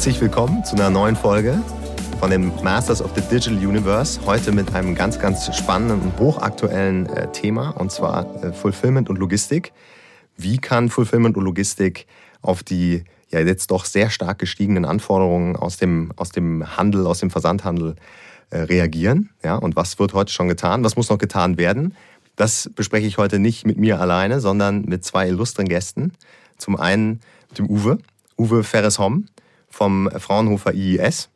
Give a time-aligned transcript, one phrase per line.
[0.00, 1.62] Herzlich willkommen zu einer neuen Folge
[2.20, 4.18] von den Masters of the Digital Universe.
[4.24, 9.18] Heute mit einem ganz, ganz spannenden und hochaktuellen äh, Thema und zwar äh, Fulfillment und
[9.18, 9.74] Logistik.
[10.38, 12.06] Wie kann Fulfillment und Logistik
[12.40, 17.18] auf die ja jetzt doch sehr stark gestiegenen Anforderungen aus dem, aus dem Handel, aus
[17.18, 17.96] dem Versandhandel
[18.48, 19.28] äh, reagieren?
[19.44, 20.82] Ja, und was wird heute schon getan?
[20.82, 21.94] Was muss noch getan werden?
[22.36, 26.14] Das bespreche ich heute nicht mit mir alleine, sondern mit zwei illustren Gästen.
[26.56, 27.20] Zum einen
[27.50, 27.98] mit dem Uwe,
[28.38, 29.26] Uwe Ferres-Homm
[29.70, 31.30] vom Fraunhofer IIS.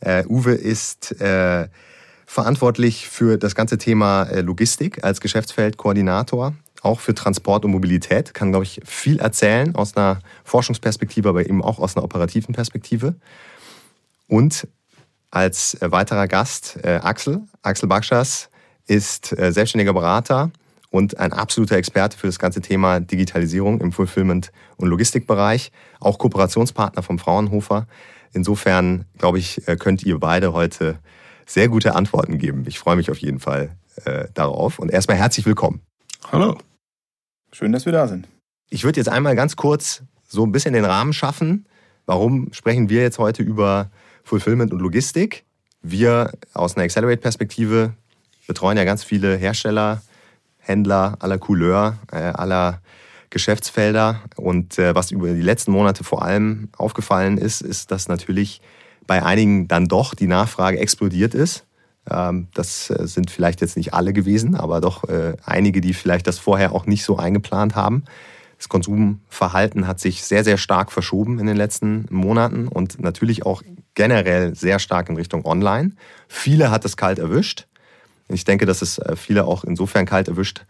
[0.00, 1.68] Äh, Uwe ist äh,
[2.26, 8.50] verantwortlich für das ganze Thema äh, Logistik als Geschäftsfeldkoordinator, auch für Transport und Mobilität, kann,
[8.50, 13.14] glaube ich, viel erzählen aus einer Forschungsperspektive, aber eben auch aus einer operativen Perspektive.
[14.26, 14.66] Und
[15.30, 18.50] als äh, weiterer Gast äh, Axel, Axel Bakschas
[18.86, 20.50] ist äh, selbstständiger Berater
[20.94, 27.02] und ein absoluter Experte für das ganze Thema Digitalisierung im Fulfillment- und Logistikbereich, auch Kooperationspartner
[27.02, 27.88] vom Fraunhofer.
[28.32, 31.00] Insofern, glaube ich, äh, könnt ihr beide heute
[31.46, 32.62] sehr gute Antworten geben.
[32.68, 34.78] Ich freue mich auf jeden Fall äh, darauf.
[34.78, 35.80] Und erstmal herzlich willkommen.
[36.30, 36.58] Hallo.
[37.50, 38.28] Schön, dass wir da sind.
[38.70, 41.66] Ich würde jetzt einmal ganz kurz so ein bisschen den Rahmen schaffen.
[42.06, 43.90] Warum sprechen wir jetzt heute über
[44.22, 45.44] Fulfillment und Logistik?
[45.82, 47.94] Wir aus einer Accelerate-Perspektive
[48.46, 50.00] betreuen ja ganz viele Hersteller,
[50.64, 52.80] Händler aller Couleur, äh, aller
[53.30, 54.20] Geschäftsfelder.
[54.36, 58.60] Und äh, was über die letzten Monate vor allem aufgefallen ist, ist, dass natürlich
[59.06, 61.64] bei einigen dann doch die Nachfrage explodiert ist.
[62.10, 65.04] Ähm, das äh, sind vielleicht jetzt nicht alle gewesen, aber doch
[65.44, 68.04] einige, die vielleicht das vorher auch nicht so eingeplant haben.
[68.56, 73.62] Das Konsumverhalten hat sich sehr, sehr stark verschoben in den letzten Monaten und natürlich auch
[73.94, 75.92] generell sehr stark in Richtung Online.
[76.28, 77.66] Viele hat es kalt erwischt.
[78.28, 80.64] Ich denke, dass es äh, viele auch insofern kalt erwischt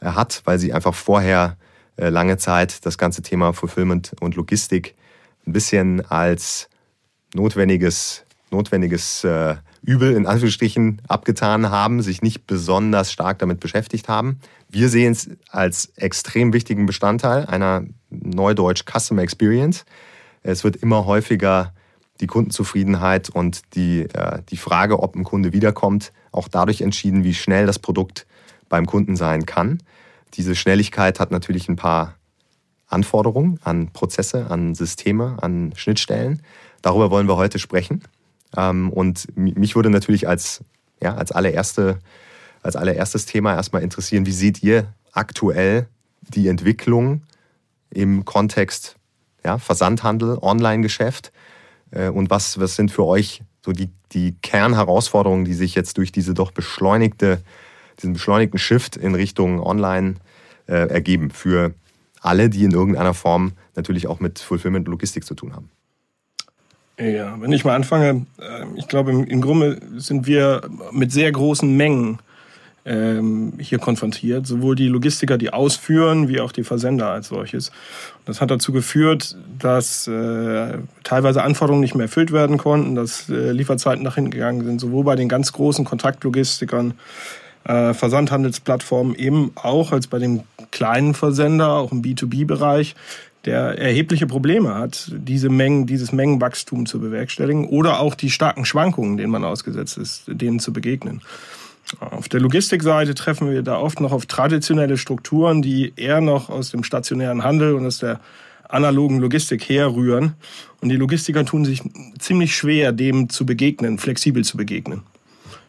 [0.00, 1.56] äh, hat, weil sie einfach vorher
[1.96, 4.94] äh, lange Zeit das ganze Thema Fulfillment und Logistik
[5.46, 6.68] ein bisschen als
[7.34, 9.26] notwendiges, notwendiges
[9.82, 14.38] Übel in Anführungsstrichen abgetan haben, sich nicht besonders stark damit beschäftigt haben.
[14.70, 19.84] Wir sehen es als extrem wichtigen Bestandteil einer Neudeutsch Customer Experience.
[20.42, 21.74] Es wird immer häufiger
[22.20, 24.06] die Kundenzufriedenheit und die,
[24.48, 28.26] die Frage, ob ein Kunde wiederkommt, auch dadurch entschieden, wie schnell das Produkt
[28.68, 29.82] beim Kunden sein kann.
[30.34, 32.16] Diese Schnelligkeit hat natürlich ein paar
[32.86, 36.42] Anforderungen an Prozesse, an Systeme, an Schnittstellen.
[36.82, 38.02] Darüber wollen wir heute sprechen.
[38.56, 40.62] Ähm, und mich würde natürlich als,
[41.02, 41.98] ja, als, allererste,
[42.62, 45.88] als allererstes Thema erstmal interessieren, wie seht ihr aktuell
[46.20, 47.22] die Entwicklung
[47.90, 48.96] im Kontext
[49.44, 51.32] ja, Versandhandel, Online-Geschäft?
[51.94, 56.12] Äh, und was, was sind für euch so die, die Kernherausforderungen, die sich jetzt durch
[56.12, 57.40] diese doch beschleunigte,
[58.00, 60.16] diesen beschleunigten Shift in Richtung Online
[60.66, 61.74] äh, ergeben für
[62.20, 65.70] alle, die in irgendeiner Form natürlich auch mit Fulfillment und Logistik zu tun haben?
[66.98, 70.62] Ja, wenn ich mal anfange, äh, ich glaube, im Grunde sind wir
[70.92, 72.18] mit sehr großen Mengen
[72.84, 74.46] ähm, hier konfrontiert.
[74.46, 77.72] Sowohl die Logistiker, die ausführen, wie auch die Versender als solches.
[78.24, 83.52] Das hat dazu geführt, dass äh, teilweise Anforderungen nicht mehr erfüllt werden konnten, dass äh,
[83.52, 86.94] Lieferzeiten nach hinten gegangen sind, sowohl bei den ganz großen Kontaktlogistikern,
[87.64, 92.94] äh, Versandhandelsplattformen, eben auch als bei dem kleinen Versender, auch im B2B-Bereich,
[93.44, 99.16] der erhebliche Probleme hat, diese Mengen, dieses Mengenwachstum zu bewerkstelligen oder auch die starken Schwankungen,
[99.16, 101.20] denen man ausgesetzt ist, denen zu begegnen.
[102.00, 106.70] Auf der Logistikseite treffen wir da oft noch auf traditionelle Strukturen, die eher noch aus
[106.70, 108.20] dem stationären Handel und aus der
[108.68, 110.34] analogen Logistik herrühren.
[110.80, 111.82] Und die Logistiker tun sich
[112.18, 115.02] ziemlich schwer, dem zu begegnen, flexibel zu begegnen.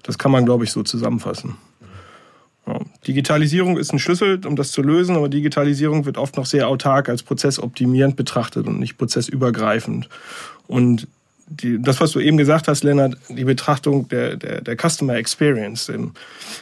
[0.03, 1.58] Das kann man, glaube ich, so zusammenfassen.
[2.68, 2.80] Ja.
[3.06, 7.09] Digitalisierung ist ein Schlüssel, um das zu lösen, aber Digitalisierung wird oft noch sehr autark
[7.09, 10.09] als prozessoptimierend betrachtet und nicht prozessübergreifend.
[10.68, 11.08] Und
[11.48, 15.90] die, das, was du eben gesagt hast, Lennart, die Betrachtung der, der, der Customer Experience
[15.90, 16.14] im,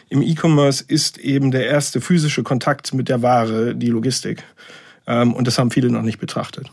[0.09, 4.43] im E-Commerce ist eben der erste physische Kontakt mit der Ware, die Logistik.
[5.07, 6.69] Ähm, und das haben viele noch nicht betrachtet.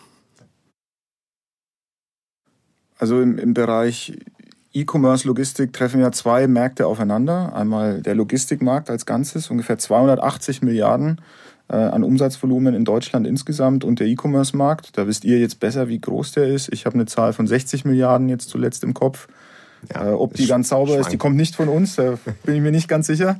[2.99, 4.19] Also im, im Bereich
[4.73, 7.55] E-Commerce Logistik treffen ja zwei Märkte aufeinander.
[7.55, 11.21] Einmal der Logistikmarkt als Ganzes, ungefähr 280 Milliarden
[11.70, 14.99] an Umsatzvolumen in Deutschland insgesamt und der E-Commerce-Markt.
[14.99, 16.72] Da wisst ihr jetzt besser, wie groß der ist.
[16.72, 19.28] Ich habe eine Zahl von 60 Milliarden jetzt zuletzt im Kopf.
[19.93, 21.00] Ja, äh, ob die ganz sauber schwank.
[21.00, 23.35] ist, die kommt nicht von uns, da bin ich mir nicht ganz sicher.
[23.35, 23.38] Mhm.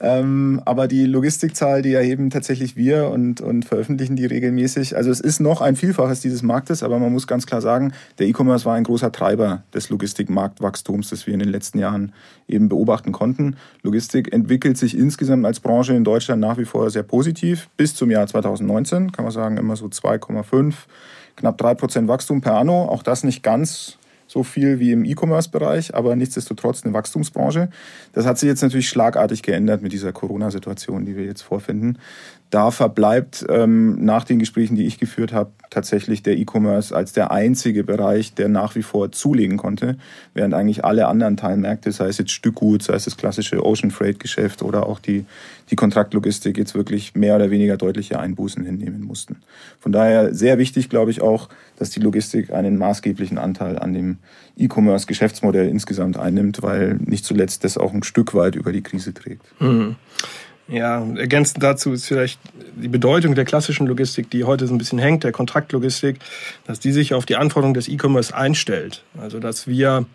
[0.00, 4.96] Ähm, aber die Logistikzahl, die erheben tatsächlich wir und, und veröffentlichen die regelmäßig.
[4.96, 8.26] Also es ist noch ein Vielfaches dieses Marktes, aber man muss ganz klar sagen, der
[8.26, 12.12] E-Commerce war ein großer Treiber des Logistikmarktwachstums, das wir in den letzten Jahren
[12.48, 13.56] eben beobachten konnten.
[13.82, 17.68] Logistik entwickelt sich insgesamt als Branche in Deutschland nach wie vor sehr positiv.
[17.76, 20.74] Bis zum Jahr 2019 kann man sagen immer so 2,5
[21.36, 22.84] knapp 3% Wachstum per anno.
[22.86, 23.98] Auch das nicht ganz
[24.34, 27.68] so viel wie im E-Commerce-Bereich, aber nichtsdestotrotz eine Wachstumsbranche.
[28.12, 31.98] Das hat sich jetzt natürlich schlagartig geändert mit dieser Corona-Situation, die wir jetzt vorfinden.
[32.54, 37.32] Da verbleibt ähm, nach den Gesprächen, die ich geführt habe, tatsächlich der E-Commerce als der
[37.32, 39.96] einzige Bereich, der nach wie vor zulegen konnte,
[40.34, 44.20] während eigentlich alle anderen Teilmärkte, sei es jetzt Stückgut, sei es das klassische Ocean Freight
[44.20, 45.24] Geschäft oder auch die,
[45.72, 49.38] die Kontraktlogistik, jetzt wirklich mehr oder weniger deutliche Einbußen hinnehmen mussten.
[49.80, 54.18] Von daher sehr wichtig, glaube ich, auch, dass die Logistik einen maßgeblichen Anteil an dem
[54.56, 59.12] E-Commerce Geschäftsmodell insgesamt einnimmt, weil nicht zuletzt das auch ein Stück weit über die Krise
[59.12, 59.42] trägt.
[59.60, 59.96] Mhm.
[60.66, 62.40] Ja, ergänzend dazu ist vielleicht
[62.76, 66.18] die Bedeutung der klassischen Logistik, die heute so ein bisschen hängt, der Kontraktlogistik,
[66.66, 69.02] dass die sich auf die Anforderungen des E-Commerce einstellt.
[69.20, 70.06] Also dass wir,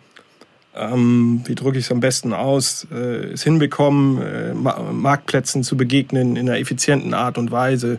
[0.74, 6.34] ähm, wie drücke ich es am besten aus, äh, es hinbekommen, äh, Marktplätzen zu begegnen
[6.34, 7.98] in einer effizienten Art und Weise,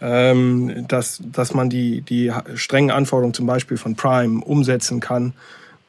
[0.00, 5.32] ähm, dass, dass man die, die strengen Anforderungen zum Beispiel von Prime umsetzen kann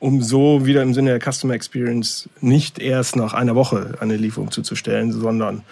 [0.06, 4.52] um so wieder im Sinne der Customer Experience nicht erst nach einer Woche eine Lieferung
[4.52, 5.64] zuzustellen, sondern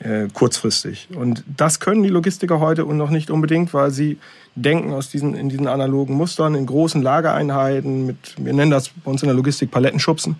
[0.00, 1.08] äh, kurzfristig.
[1.14, 4.18] Und das können die Logistiker heute und noch nicht unbedingt, weil sie
[4.54, 9.10] denken aus diesen, in diesen analogen Mustern, in großen Lagereinheiten, mit, wir nennen das bei
[9.10, 10.36] uns in der Logistik Palettenschubsen.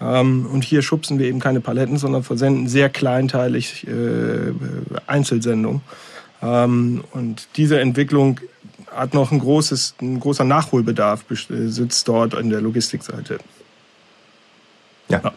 [0.00, 4.52] Ähm, und hier schubsen wir eben keine Paletten, sondern versenden sehr kleinteilig äh,
[5.08, 5.80] Einzelsendungen.
[6.42, 8.38] Ähm, und diese Entwicklung
[8.94, 13.38] hat noch ein, großes, ein großer Nachholbedarf, sitzt dort an der Logistikseite.
[15.08, 15.20] Ja.
[15.22, 15.32] ja.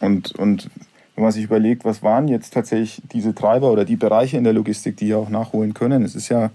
[0.00, 0.70] Und, und
[1.14, 4.52] wenn man sich überlegt, was waren jetzt tatsächlich diese Treiber oder die Bereiche in der
[4.52, 6.50] Logistik, die ja auch nachholen können, es ist ja,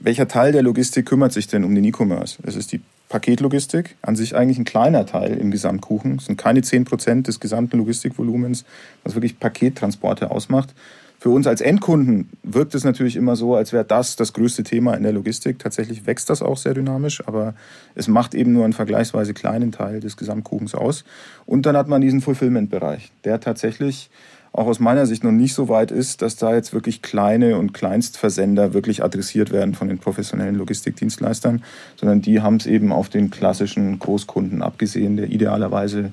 [0.00, 2.38] welcher Teil der Logistik kümmert sich denn um den E-Commerce?
[2.44, 6.16] Es ist die Paketlogistik, an sich eigentlich ein kleiner Teil im Gesamtkuchen.
[6.16, 8.64] Es sind keine 10% des gesamten Logistikvolumens,
[9.04, 10.74] was wirklich Pakettransporte ausmacht.
[11.18, 14.94] Für uns als Endkunden wirkt es natürlich immer so, als wäre das das größte Thema
[14.94, 15.58] in der Logistik.
[15.58, 17.54] Tatsächlich wächst das auch sehr dynamisch, aber
[17.94, 21.04] es macht eben nur einen vergleichsweise kleinen Teil des Gesamtkuchens aus.
[21.46, 24.10] Und dann hat man diesen Fulfillment-Bereich, der tatsächlich
[24.52, 27.74] auch aus meiner Sicht noch nicht so weit ist, dass da jetzt wirklich kleine und
[27.74, 31.62] Kleinstversender wirklich adressiert werden von den professionellen Logistikdienstleistern,
[31.96, 36.12] sondern die haben es eben auf den klassischen Großkunden abgesehen, der idealerweise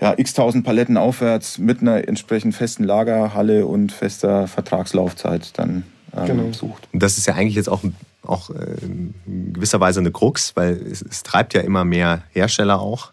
[0.00, 5.84] ja, x tausend Paletten aufwärts mit einer entsprechend festen Lagerhalle und fester Vertragslaufzeit dann
[6.14, 6.52] ähm, genau.
[6.52, 6.88] sucht.
[6.92, 7.82] Das ist ja eigentlich jetzt auch,
[8.22, 12.80] auch äh, in gewisser Weise eine Krux, weil es, es treibt ja immer mehr Hersteller
[12.80, 13.12] auch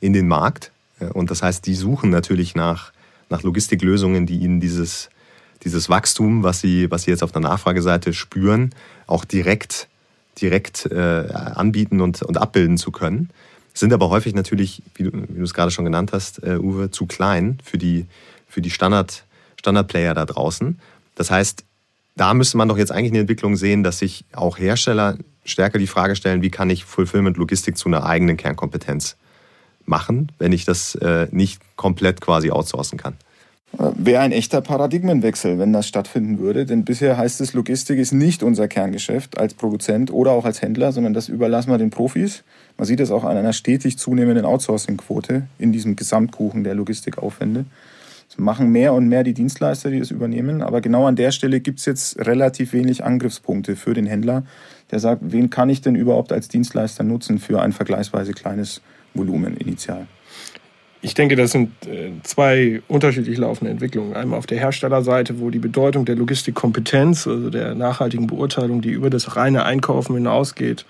[0.00, 0.70] in den Markt.
[1.00, 2.92] Äh, und das heißt, die suchen natürlich nach,
[3.28, 5.10] nach Logistiklösungen, die ihnen dieses,
[5.64, 8.70] dieses Wachstum, was sie, was sie jetzt auf der Nachfrageseite spüren,
[9.08, 9.88] auch direkt,
[10.40, 13.30] direkt äh, anbieten und, und abbilden zu können
[13.74, 16.90] sind aber häufig natürlich, wie du, wie du es gerade schon genannt hast, äh, Uwe,
[16.90, 18.06] zu klein für die,
[18.48, 19.24] für die Standard,
[19.58, 20.78] Standardplayer da draußen.
[21.14, 21.64] Das heißt,
[22.16, 25.86] da müsste man doch jetzt eigentlich eine Entwicklung sehen, dass sich auch Hersteller stärker die
[25.86, 29.16] Frage stellen, wie kann ich Fulfillment Logistik zu einer eigenen Kernkompetenz
[29.86, 33.16] machen, wenn ich das äh, nicht komplett quasi outsourcen kann.
[33.72, 36.66] Wäre ein echter Paradigmenwechsel, wenn das stattfinden würde.
[36.66, 40.90] Denn bisher heißt es, Logistik ist nicht unser Kerngeschäft als Produzent oder auch als Händler,
[40.90, 42.42] sondern das überlassen wir den Profis.
[42.76, 47.64] Man sieht es auch an einer stetig zunehmenden Outsourcing-Quote in diesem Gesamtkuchen der Logistikaufwände.
[48.28, 50.62] Es machen mehr und mehr die Dienstleister, die das übernehmen.
[50.62, 54.44] Aber genau an der Stelle gibt es jetzt relativ wenig Angriffspunkte für den Händler,
[54.90, 58.82] der sagt, wen kann ich denn überhaupt als Dienstleister nutzen für ein vergleichsweise kleines
[59.14, 60.06] Volumen initial.
[61.02, 64.14] Ich denke, das sind äh, zwei unterschiedlich laufende Entwicklungen.
[64.14, 69.08] Einmal auf der Herstellerseite, wo die Bedeutung der Logistikkompetenz, also der nachhaltigen Beurteilung, die über
[69.08, 70.84] das reine Einkaufen hinausgeht,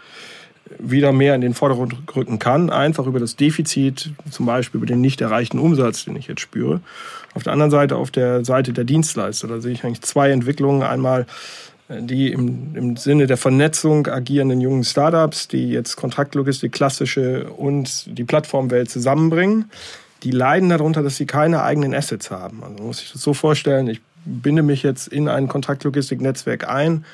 [0.78, 5.00] wieder mehr in den Vordergrund rücken kann, einfach über das Defizit, zum Beispiel über den
[5.00, 6.80] nicht erreichten Umsatz, den ich jetzt spüre.
[7.34, 10.82] Auf der anderen Seite, auf der Seite der Dienstleister, da sehe ich eigentlich zwei Entwicklungen.
[10.82, 11.26] Einmal
[11.90, 18.24] die im, im Sinne der Vernetzung agierenden jungen Startups, die jetzt Kontraktlogistik, klassische und die
[18.24, 19.70] Plattformwelt zusammenbringen.
[20.22, 22.62] Die leiden darunter, dass sie keine eigenen Assets haben.
[22.62, 27.04] Also muss sich das so vorstellen, ich binde mich jetzt in ein Kontraktlogistik-Netzwerk ein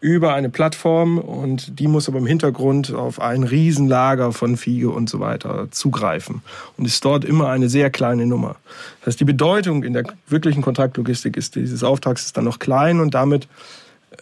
[0.00, 5.10] über eine Plattform und die muss aber im Hintergrund auf ein Riesenlager von Fiege und
[5.10, 6.42] so weiter zugreifen
[6.78, 8.56] und ist dort immer eine sehr kleine Nummer.
[9.00, 12.98] Das heißt, die Bedeutung in der wirklichen Kontraktlogistik ist dieses Auftrags ist dann noch klein
[13.00, 13.46] und damit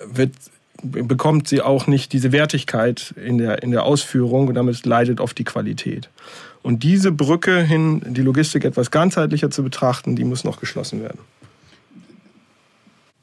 [0.04, 0.32] wird,
[0.82, 5.38] bekommt sie auch nicht diese Wertigkeit in der, in der Ausführung und damit leidet oft
[5.38, 6.08] die Qualität.
[6.68, 11.20] Und diese Brücke hin, die Logistik etwas ganzheitlicher zu betrachten, die muss noch geschlossen werden.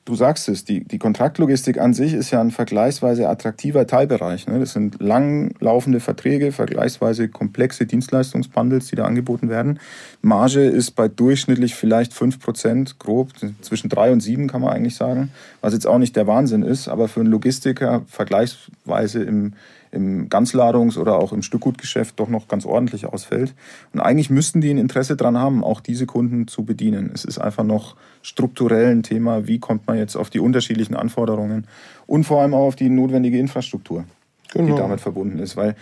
[0.04, 4.48] Du sagst es, die, die Kontraktlogistik an sich ist ja ein vergleichsweise attraktiver Teilbereich.
[4.48, 4.60] Ne?
[4.60, 9.80] Das sind langlaufende Verträge, vergleichsweise komplexe Dienstleistungsbundles, die da angeboten werden.
[10.24, 13.30] Marge ist bei durchschnittlich vielleicht fünf Prozent, grob,
[13.62, 15.30] zwischen drei und sieben kann man eigentlich sagen,
[15.62, 19.54] was jetzt auch nicht der Wahnsinn ist, aber für einen Logistiker vergleichsweise im,
[19.96, 23.54] im Ganzladungs- oder auch im Stückgutgeschäft doch noch ganz ordentlich ausfällt.
[23.94, 27.12] Und eigentlich müssten die ein Interesse daran haben, auch diese Kunden zu bedienen.
[27.14, 31.66] Es ist einfach noch strukturell ein Thema, wie kommt man jetzt auf die unterschiedlichen Anforderungen
[32.06, 34.04] und vor allem auch auf die notwendige Infrastruktur,
[34.54, 34.76] genau.
[34.76, 35.58] die damit verbunden ist.
[35.58, 35.76] Weil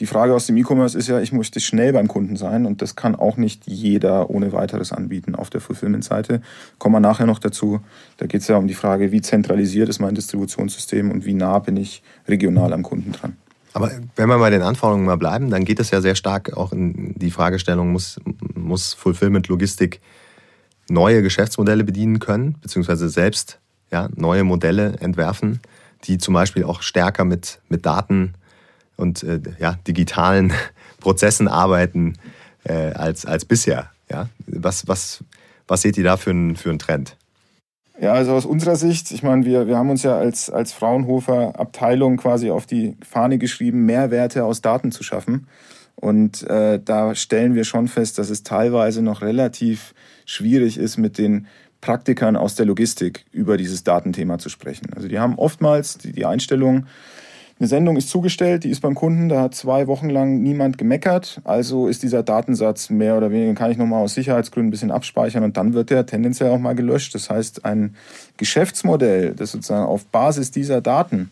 [0.00, 2.96] die Frage aus dem E-Commerce ist ja, ich möchte schnell beim Kunden sein und das
[2.96, 6.40] kann auch nicht jeder ohne weiteres anbieten auf der Fulfillment-Seite.
[6.78, 7.80] Kommen wir nachher noch dazu.
[8.16, 11.58] Da geht es ja um die Frage, wie zentralisiert ist mein Distributionssystem und wie nah
[11.58, 13.36] bin ich regional am Kunden dran.
[13.72, 16.72] Aber wenn wir bei den Anforderungen mal bleiben, dann geht es ja sehr stark auch
[16.72, 18.18] in die Fragestellung, muss,
[18.54, 20.00] muss Fulfillment Logistik
[20.88, 23.60] neue Geschäftsmodelle bedienen können, beziehungsweise selbst
[23.92, 25.60] ja, neue Modelle entwerfen,
[26.04, 28.34] die zum Beispiel auch stärker mit, mit Daten
[28.96, 30.52] und äh, ja, digitalen
[31.00, 32.18] Prozessen arbeiten
[32.64, 33.90] äh, als, als bisher.
[34.10, 34.28] Ja?
[34.46, 35.24] Was, was,
[35.68, 37.16] was seht ihr da für einen, für einen Trend?
[38.00, 41.60] Ja, also aus unserer Sicht, ich meine, wir, wir haben uns ja als, als Fraunhofer
[41.60, 45.46] Abteilung quasi auf die Fahne geschrieben, Mehrwerte aus Daten zu schaffen.
[45.96, 51.18] Und äh, da stellen wir schon fest, dass es teilweise noch relativ schwierig ist, mit
[51.18, 51.46] den
[51.82, 54.94] Praktikern aus der Logistik über dieses Datenthema zu sprechen.
[54.94, 56.86] Also die haben oftmals die, die Einstellung,
[57.60, 61.42] eine Sendung ist zugestellt, die ist beim Kunden, da hat zwei Wochen lang niemand gemeckert,
[61.44, 65.44] also ist dieser Datensatz mehr oder weniger, kann ich nochmal aus Sicherheitsgründen ein bisschen abspeichern
[65.44, 67.14] und dann wird der tendenziell auch mal gelöscht.
[67.14, 67.96] Das heißt, ein
[68.38, 71.30] Geschäftsmodell, das sozusagen auf Basis dieser Daten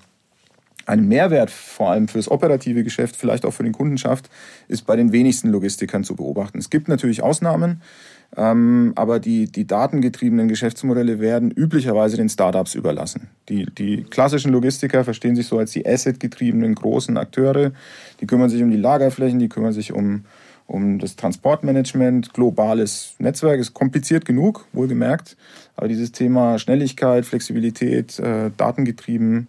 [0.84, 4.28] einen Mehrwert vor allem fürs operative Geschäft, vielleicht auch für den Kunden schafft,
[4.68, 6.58] ist bei den wenigsten Logistikern zu beobachten.
[6.58, 7.80] Es gibt natürlich Ausnahmen.
[8.36, 13.28] Ähm, aber die, die datengetriebenen Geschäftsmodelle werden üblicherweise den Startups überlassen.
[13.48, 17.72] Die, die klassischen Logistiker verstehen sich so als die assetgetriebenen großen Akteure.
[18.20, 20.24] Die kümmern sich um die Lagerflächen, die kümmern sich um,
[20.66, 23.60] um das Transportmanagement, globales Netzwerk.
[23.60, 25.36] Ist kompliziert genug, wohlgemerkt.
[25.74, 29.46] Aber dieses Thema Schnelligkeit, Flexibilität, äh, datengetrieben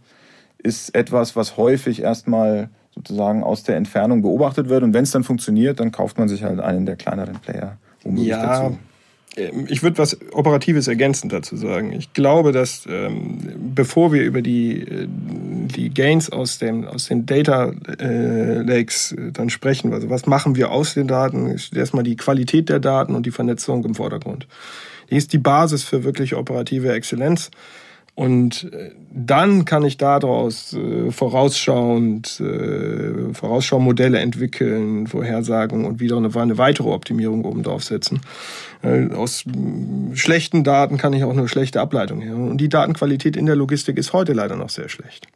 [0.58, 4.84] ist etwas, was häufig erstmal sozusagen aus der Entfernung beobachtet wird.
[4.84, 8.28] Und wenn es dann funktioniert, dann kauft man sich halt einen der kleineren Player womöglich
[8.28, 8.78] ja, dazu.
[9.38, 11.92] Ähm, ich würde was Operatives ergänzend dazu sagen.
[11.94, 13.38] Ich glaube, dass ähm,
[13.76, 19.32] bevor wir über die, äh, die Gains aus, dem, aus den Data äh, Lakes äh,
[19.32, 23.16] dann sprechen, also was machen wir aus den Daten, ist erstmal die Qualität der Daten
[23.16, 24.48] und die Vernetzung im Vordergrund.
[25.10, 27.50] Die ist die Basis für wirklich operative Exzellenz.
[28.20, 36.30] Und äh, dann kann ich daraus äh, vorausschauend äh, Vorausschau-Modelle entwickeln, Vorhersagen und wieder eine,
[36.36, 38.20] eine weitere Optimierung oben drauf setzen.
[38.84, 42.36] Äh, aus äh, schlechten Daten kann ich auch eine schlechte Ableitung her.
[42.36, 45.28] Und die Datenqualität in der Logistik ist heute leider noch sehr schlecht.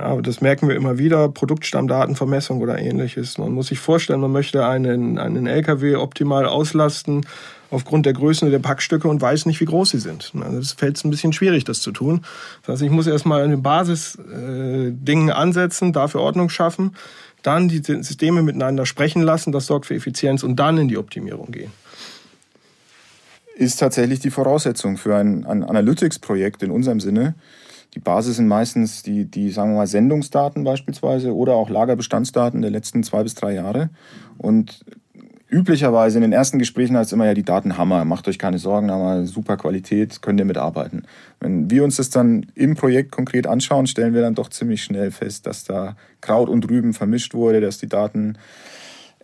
[0.00, 3.36] Ja, das merken wir immer wieder, Produktstammdatenvermessung oder ähnliches.
[3.36, 7.26] Man muss sich vorstellen, man möchte einen, einen LKW optimal auslasten
[7.70, 10.32] aufgrund der Größe der Packstücke und weiß nicht, wie groß sie sind.
[10.58, 12.22] Es fällt ein bisschen schwierig, das zu tun.
[12.62, 16.96] Das heißt, ich muss erstmal eine Basis-Dingen äh, ansetzen, dafür Ordnung schaffen,
[17.42, 21.52] dann die Systeme miteinander sprechen lassen, das sorgt für Effizienz und dann in die Optimierung
[21.52, 21.72] gehen.
[23.54, 27.34] Ist tatsächlich die Voraussetzung für ein, ein Analytics-Projekt in unserem Sinne.
[27.94, 32.70] Die Basis sind meistens die, die, sagen wir mal, Sendungsdaten beispielsweise oder auch Lagerbestandsdaten der
[32.70, 33.90] letzten zwei bis drei Jahre.
[34.38, 34.84] Und
[35.48, 38.58] üblicherweise in den ersten Gesprächen heißt es immer ja, die Daten Hammer, macht euch keine
[38.58, 41.02] Sorgen, haben wir super Qualität, könnt ihr mitarbeiten.
[41.40, 45.10] Wenn wir uns das dann im Projekt konkret anschauen, stellen wir dann doch ziemlich schnell
[45.10, 48.38] fest, dass da Kraut und Rüben vermischt wurde, dass die Daten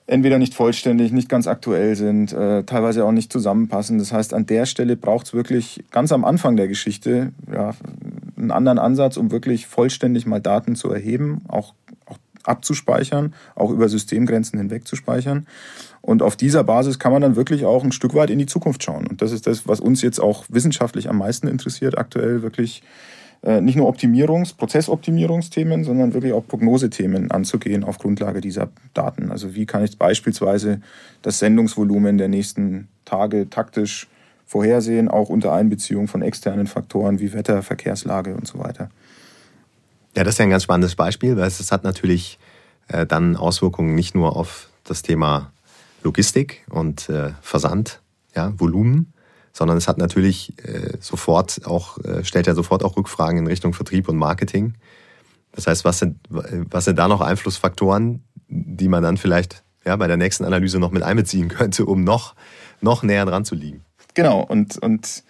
[0.07, 3.99] entweder nicht vollständig, nicht ganz aktuell sind, äh, teilweise auch nicht zusammenpassen.
[3.99, 7.75] Das heißt, an der Stelle braucht es wirklich ganz am Anfang der Geschichte ja,
[8.37, 11.75] einen anderen Ansatz, um wirklich vollständig mal Daten zu erheben, auch,
[12.07, 15.47] auch abzuspeichern, auch über Systemgrenzen hinweg zu speichern.
[16.03, 18.85] Und auf dieser Basis kann man dann wirklich auch ein Stück weit in die Zukunft
[18.85, 19.09] schauen.
[19.09, 22.85] Und das ist das, was uns jetzt auch wissenschaftlich am meisten interessiert, aktuell wirklich
[23.61, 29.31] nicht nur Optimierungs-, Prozessoptimierungsthemen, sondern wirklich auch Prognosethemen anzugehen auf Grundlage dieser Daten.
[29.31, 30.81] Also wie kann ich beispielsweise
[31.23, 34.09] das Sendungsvolumen der nächsten Tage taktisch
[34.47, 38.91] vorhersehen, auch unter Einbeziehung von externen Faktoren wie Wetter, Verkehrslage und so weiter.
[40.17, 42.39] Ja, das ist ja ein ganz spannendes Beispiel, weil es hat natürlich
[42.89, 45.53] äh, dann Auswirkungen nicht nur auf das Thema
[46.03, 48.01] Logistik und äh, Versand,
[48.35, 49.13] ja, Volumen,
[49.57, 53.73] sondern es hat natürlich äh, sofort auch, äh, stellt ja sofort auch Rückfragen in Richtung
[53.73, 54.75] Vertrieb und Marketing.
[55.53, 60.09] Das heißt, was sind, was sind da noch Einflussfaktoren, die man dann vielleicht ja, bei
[60.09, 62.35] der nächsten Analyse noch mit einbeziehen könnte, um noch,
[62.83, 63.83] noch näher dran zu liegen.
[64.13, 65.25] Genau, und, und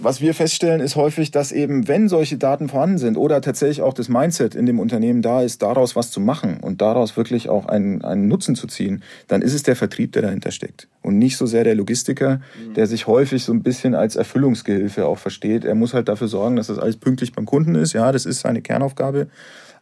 [0.00, 3.94] was wir feststellen, ist häufig, dass eben, wenn solche Daten vorhanden sind oder tatsächlich auch
[3.94, 7.66] das Mindset in dem Unternehmen da ist, daraus was zu machen und daraus wirklich auch
[7.66, 10.88] einen, einen Nutzen zu ziehen, dann ist es der Vertrieb, der dahinter steckt.
[11.02, 12.74] Und nicht so sehr der Logistiker, mhm.
[12.74, 15.64] der sich häufig so ein bisschen als Erfüllungsgehilfe auch versteht.
[15.64, 17.92] Er muss halt dafür sorgen, dass das alles pünktlich beim Kunden ist.
[17.92, 19.28] Ja, das ist seine Kernaufgabe.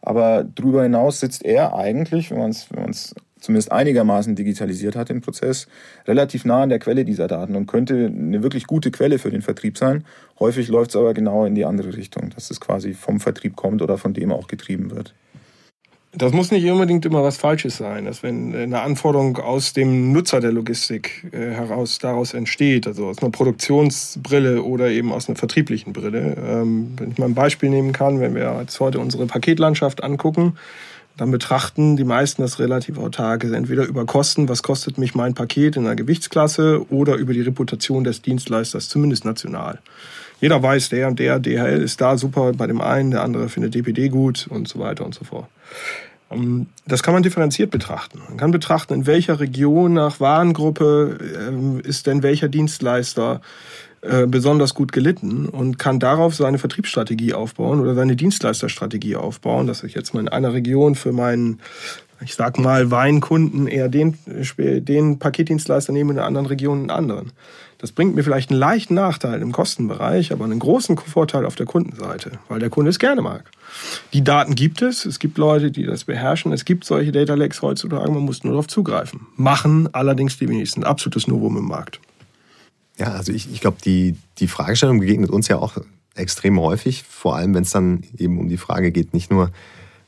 [0.01, 5.67] Aber darüber hinaus sitzt er eigentlich, wenn man es zumindest einigermaßen digitalisiert hat, den Prozess,
[6.07, 9.41] relativ nah an der Quelle dieser Daten und könnte eine wirklich gute Quelle für den
[9.41, 10.03] Vertrieb sein.
[10.39, 13.81] Häufig läuft es aber genau in die andere Richtung, dass es quasi vom Vertrieb kommt
[13.81, 15.13] oder von dem auch getrieben wird.
[16.11, 20.39] Das muss nicht unbedingt immer was Falsches sein, dass wenn eine Anforderung aus dem Nutzer
[20.39, 25.93] der Logistik äh, heraus daraus entsteht, also aus einer Produktionsbrille oder eben aus einer vertrieblichen
[25.93, 26.35] Brille.
[26.43, 30.55] Ähm, wenn ich mal ein Beispiel nehmen kann, wenn wir jetzt heute unsere Paketlandschaft angucken,
[31.19, 33.43] dann betrachten die meisten das relativ autark.
[33.43, 38.05] Entweder über Kosten, was kostet mich mein Paket in einer Gewichtsklasse, oder über die Reputation
[38.05, 39.79] des Dienstleisters, zumindest national.
[40.39, 43.75] Jeder weiß, der und der DHL ist da super bei dem einen, der andere findet
[43.75, 45.47] DPD gut und so weiter und so fort.
[46.31, 48.21] Ähm, das kann man differenziert betrachten.
[48.29, 51.17] Man kann betrachten, in welcher Region nach Warengruppe
[51.49, 53.41] ähm, ist denn welcher Dienstleister
[54.01, 59.83] äh, besonders gut gelitten und kann darauf seine Vertriebsstrategie aufbauen oder seine Dienstleisterstrategie aufbauen, dass
[59.83, 61.59] ich jetzt mal in einer Region für meinen
[62.21, 67.31] ich sag mal, Weinkunden eher den, den Paketdienstleister nehme, in einer anderen Region einen anderen.
[67.77, 71.65] Das bringt mir vielleicht einen leichten Nachteil im Kostenbereich, aber einen großen Vorteil auf der
[71.65, 73.49] Kundenseite, weil der Kunde es gerne mag.
[74.11, 77.61] Die Daten gibt es, es gibt Leute, die das beherrschen, es gibt solche Data Lakes
[77.61, 79.27] heutzutage, man muss nur darauf zugreifen.
[79.37, 80.83] Machen allerdings die wenigsten.
[80.83, 82.01] Absolutes Novum im Markt.
[82.99, 85.77] Ja, also ich, ich glaube, die, die Fragestellung begegnet uns ja auch
[86.15, 89.51] extrem häufig, vor allem wenn es dann eben um die Frage geht, nicht nur,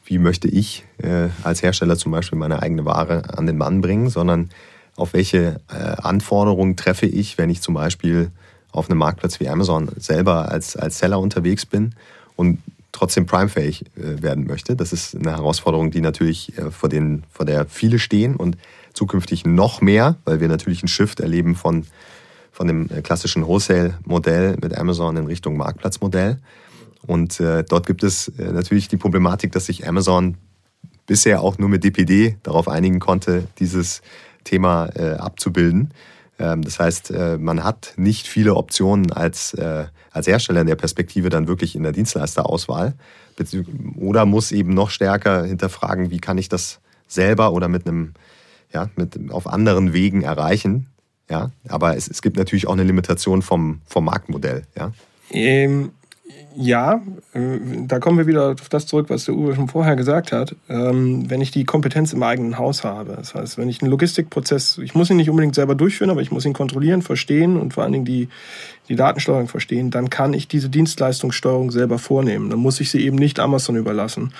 [0.05, 4.09] wie möchte ich äh, als Hersteller zum Beispiel meine eigene Ware an den Mann bringen,
[4.09, 4.49] sondern
[4.97, 8.29] auf welche äh, Anforderungen treffe ich, wenn ich zum Beispiel
[8.73, 11.95] auf einem Marktplatz wie Amazon selber als, als Seller unterwegs bin
[12.35, 12.59] und
[12.91, 14.75] trotzdem primefähig äh, werden möchte.
[14.75, 18.57] Das ist eine Herausforderung, die natürlich äh, vor, den, vor der viele stehen und
[18.91, 21.85] zukünftig noch mehr, weil wir natürlich einen Shift erleben von
[22.61, 26.37] von dem klassischen Wholesale-Modell mit Amazon in Richtung Marktplatzmodell.
[27.07, 30.37] Und äh, dort gibt es äh, natürlich die Problematik, dass sich Amazon
[31.07, 34.03] bisher auch nur mit DPD darauf einigen konnte, dieses
[34.43, 35.91] Thema äh, abzubilden.
[36.37, 40.75] Ähm, das heißt, äh, man hat nicht viele Optionen als, äh, als Hersteller in der
[40.75, 42.93] Perspektive dann wirklich in der Dienstleisterauswahl
[43.97, 48.13] oder muss eben noch stärker hinterfragen, wie kann ich das selber oder mit einem
[48.71, 50.90] ja, mit, auf anderen Wegen erreichen,
[51.31, 54.63] ja, aber es, es gibt natürlich auch eine Limitation vom, vom Marktmodell.
[54.77, 54.91] Ja.
[55.31, 55.91] Ähm,
[56.55, 57.01] ja,
[57.33, 60.55] äh, da kommen wir wieder auf das zurück, was der Uwe schon vorher gesagt hat.
[60.69, 64.77] Ähm, wenn ich die Kompetenz im eigenen Haus habe, das heißt, wenn ich einen Logistikprozess,
[64.79, 67.83] ich muss ihn nicht unbedingt selber durchführen, aber ich muss ihn kontrollieren, verstehen und vor
[67.83, 68.27] allen Dingen die,
[68.89, 72.49] die Datensteuerung verstehen, dann kann ich diese Dienstleistungssteuerung selber vornehmen.
[72.49, 74.33] Dann muss ich sie eben nicht Amazon überlassen.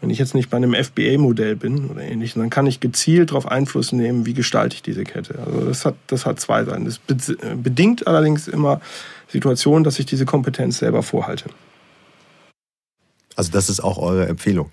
[0.00, 3.46] Wenn ich jetzt nicht bei einem FBA-Modell bin oder ähnlich, dann kann ich gezielt darauf
[3.46, 5.38] Einfluss nehmen, wie gestalte ich diese Kette.
[5.44, 6.86] Also das hat, das hat zwei Seiten.
[6.86, 7.00] Das
[7.62, 8.80] bedingt allerdings immer
[9.28, 11.50] Situation, dass ich diese Kompetenz selber vorhalte.
[13.36, 14.70] Also das ist auch eure Empfehlung.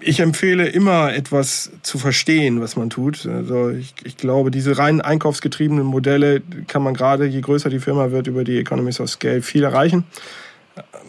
[0.00, 3.26] Ich empfehle immer etwas zu verstehen, was man tut.
[3.26, 8.12] Also ich, ich, glaube, diese rein einkaufsgetriebenen Modelle kann man gerade, je größer die Firma
[8.12, 10.04] wird, über die Economies of Scale viel erreichen.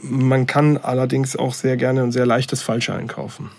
[0.02, 3.52] Man kann allerdings auch sehr gerne und sehr leicht das Falsche einkaufen.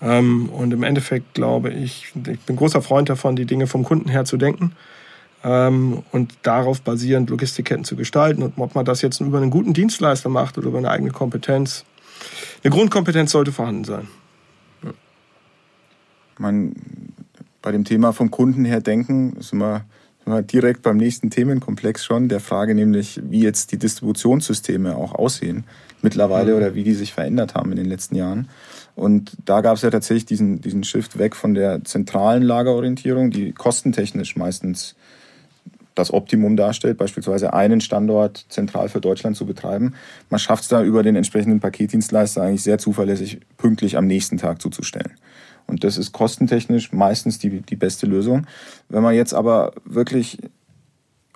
[0.00, 4.08] Ähm, und im Endeffekt glaube ich, ich bin großer Freund davon, die Dinge vom Kunden
[4.08, 4.72] her zu denken
[5.44, 8.42] und darauf basierend Logistikketten zu gestalten.
[8.42, 11.84] Und ob man das jetzt über einen guten Dienstleister macht oder über eine eigene Kompetenz,
[12.62, 14.08] eine Grundkompetenz sollte vorhanden sein.
[14.82, 14.92] Ja.
[16.38, 16.74] Man,
[17.60, 19.84] bei dem Thema vom Kunden her denken, sind wir,
[20.24, 25.14] sind wir direkt beim nächsten Themenkomplex schon, der Frage nämlich, wie jetzt die Distributionssysteme auch
[25.14, 25.64] aussehen
[26.00, 26.56] mittlerweile mhm.
[26.56, 28.48] oder wie die sich verändert haben in den letzten Jahren.
[28.94, 33.52] Und da gab es ja tatsächlich diesen, diesen Shift weg von der zentralen Lagerorientierung, die
[33.52, 34.94] kostentechnisch meistens
[35.94, 39.94] das Optimum darstellt, beispielsweise einen Standort zentral für Deutschland zu betreiben.
[40.28, 44.60] Man schafft es da über den entsprechenden Paketdienstleister eigentlich sehr zuverlässig pünktlich am nächsten Tag
[44.60, 45.12] zuzustellen.
[45.66, 48.46] Und das ist kostentechnisch meistens die, die beste Lösung.
[48.88, 50.38] Wenn man jetzt aber wirklich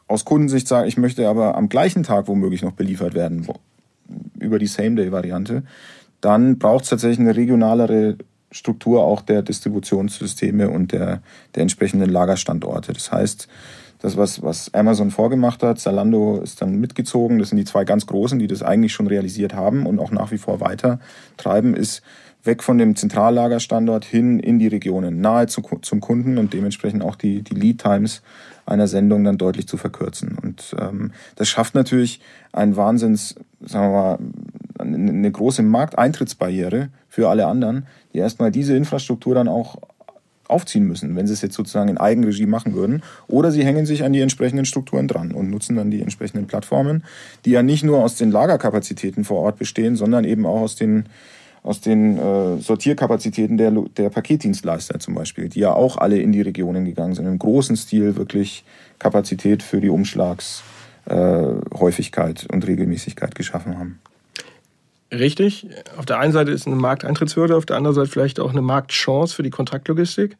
[0.06, 3.46] aus Kundensicht sagt, ich möchte aber am gleichen Tag womöglich noch beliefert werden,
[4.38, 5.62] über die Same-Day-Variante,
[6.20, 8.16] dann braucht es tatsächlich eine regionalere
[8.50, 11.22] Struktur auch der Distributionssysteme und der,
[11.54, 12.92] der entsprechenden Lagerstandorte.
[12.94, 13.48] Das heißt,
[14.00, 17.38] das, was, was Amazon vorgemacht hat, Zalando ist dann mitgezogen.
[17.38, 20.30] Das sind die zwei ganz großen, die das eigentlich schon realisiert haben und auch nach
[20.30, 21.00] wie vor weiter
[21.36, 22.02] treiben, ist
[22.44, 27.16] weg von dem Zentrallagerstandort hin in die Regionen, nahe zu, zum Kunden und dementsprechend auch
[27.16, 28.22] die, die Lead Times
[28.64, 30.38] einer Sendung dann deutlich zu verkürzen.
[30.40, 32.20] Und ähm, das schafft natürlich
[32.52, 34.18] einen Wahnsinns, sagen wir mal,
[34.78, 39.76] eine große Markteintrittsbarriere für alle anderen, die erstmal diese Infrastruktur dann auch
[40.48, 43.02] aufziehen müssen, wenn sie es jetzt sozusagen in Eigenregie machen würden.
[43.28, 47.04] Oder sie hängen sich an die entsprechenden Strukturen dran und nutzen dann die entsprechenden Plattformen,
[47.44, 51.04] die ja nicht nur aus den Lagerkapazitäten vor Ort bestehen, sondern eben auch aus den
[51.62, 56.40] aus den äh, Sortierkapazitäten der, der Paketdienstleister zum Beispiel, die ja auch alle in die
[56.40, 58.64] Regionen gegangen sind, im großen Stil wirklich
[58.98, 64.00] Kapazität für die Umschlagshäufigkeit äh, und Regelmäßigkeit geschaffen haben.
[65.10, 65.66] Richtig.
[65.96, 69.34] Auf der einen Seite ist eine Markteintrittshürde, auf der anderen Seite vielleicht auch eine Marktchance
[69.34, 70.36] für die Kontaktlogistik,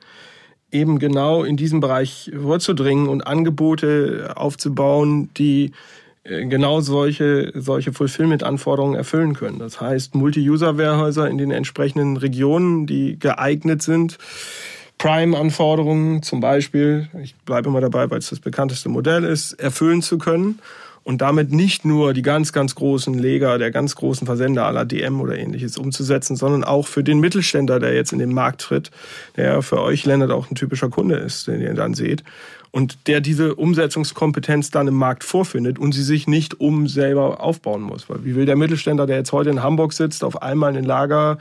[0.70, 5.72] eben genau in diesem Bereich vorzudringen und Angebote aufzubauen, die
[6.24, 9.58] äh, genau solche, solche Fulfillment-Anforderungen erfüllen können.
[9.58, 14.18] Das heißt, Multi-User-Warehäuser in den entsprechenden Regionen, die geeignet sind,
[14.98, 20.18] Prime-Anforderungen zum Beispiel, ich bleibe immer dabei, weil es das bekannteste Modell ist, erfüllen zu
[20.18, 20.58] können
[21.08, 25.22] und damit nicht nur die ganz, ganz großen Leger der ganz großen Versender aller DM
[25.22, 28.90] oder ähnliches umzusetzen, sondern auch für den Mittelständler, der jetzt in den Markt tritt,
[29.34, 32.24] der für euch, Lennart, auch ein typischer Kunde ist, den ihr dann seht,
[32.72, 37.80] und der diese Umsetzungskompetenz dann im Markt vorfindet und sie sich nicht um selber aufbauen
[37.80, 38.10] muss.
[38.10, 41.38] Weil wie will der Mittelständler, der jetzt heute in Hamburg sitzt, auf einmal ein Lager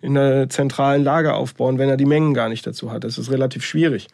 [0.00, 3.04] in einer zentralen Lager aufbauen, wenn er die Mengen gar nicht dazu hat?
[3.04, 4.08] Das ist relativ schwierig.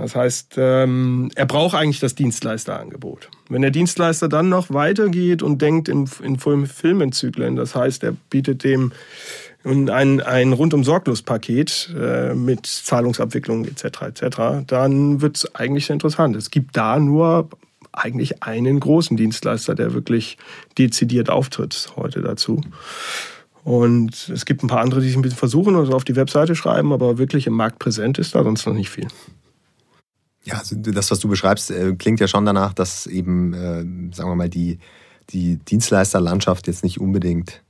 [0.00, 3.28] Das heißt, ähm, er braucht eigentlich das Dienstleisterangebot.
[3.50, 8.64] Wenn der Dienstleister dann noch weitergeht und denkt in, in Filmenzyklen, das heißt, er bietet
[8.64, 8.92] dem
[9.62, 13.84] ein, ein rundum sorglos Paket äh, mit Zahlungsabwicklung etc.
[14.02, 16.34] etc., dann wird es eigentlich interessant.
[16.34, 17.50] Es gibt da nur
[17.92, 20.38] eigentlich einen großen Dienstleister, der wirklich
[20.78, 22.62] dezidiert auftritt heute dazu.
[23.64, 26.54] Und es gibt ein paar andere, die sich ein bisschen versuchen und auf die Webseite
[26.54, 29.08] schreiben, aber wirklich im Markt präsent ist da sonst noch nicht viel.
[30.44, 34.36] Ja, das, was du beschreibst, äh, klingt ja schon danach, dass eben, äh, sagen wir
[34.36, 34.78] mal, die,
[35.30, 37.62] die Dienstleisterlandschaft jetzt nicht unbedingt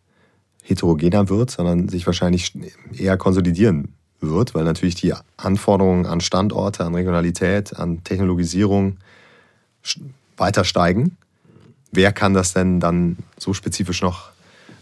[0.62, 2.52] heterogener wird, sondern sich wahrscheinlich
[2.96, 8.98] eher konsolidieren wird, weil natürlich die Anforderungen an Standorte, an Regionalität, an Technologisierung
[10.36, 11.16] weiter steigen.
[11.90, 14.30] Wer kann das denn dann so spezifisch noch,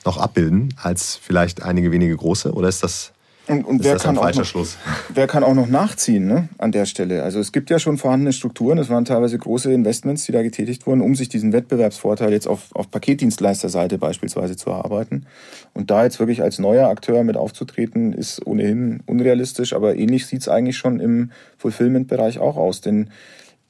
[0.04, 2.52] noch abbilden als vielleicht einige wenige große?
[2.52, 3.12] Oder ist das
[3.48, 4.66] und, und wer, kann auch noch,
[5.14, 7.22] wer kann auch noch nachziehen ne, an der Stelle?
[7.22, 10.86] Also es gibt ja schon vorhandene Strukturen, es waren teilweise große Investments, die da getätigt
[10.86, 15.26] wurden, um sich diesen Wettbewerbsvorteil jetzt auf, auf Paketdienstleisterseite beispielsweise zu erarbeiten.
[15.74, 20.42] Und da jetzt wirklich als neuer Akteur mit aufzutreten, ist ohnehin unrealistisch, aber ähnlich sieht
[20.42, 22.80] es eigentlich schon im Fulfillment-Bereich auch aus.
[22.80, 23.10] Denn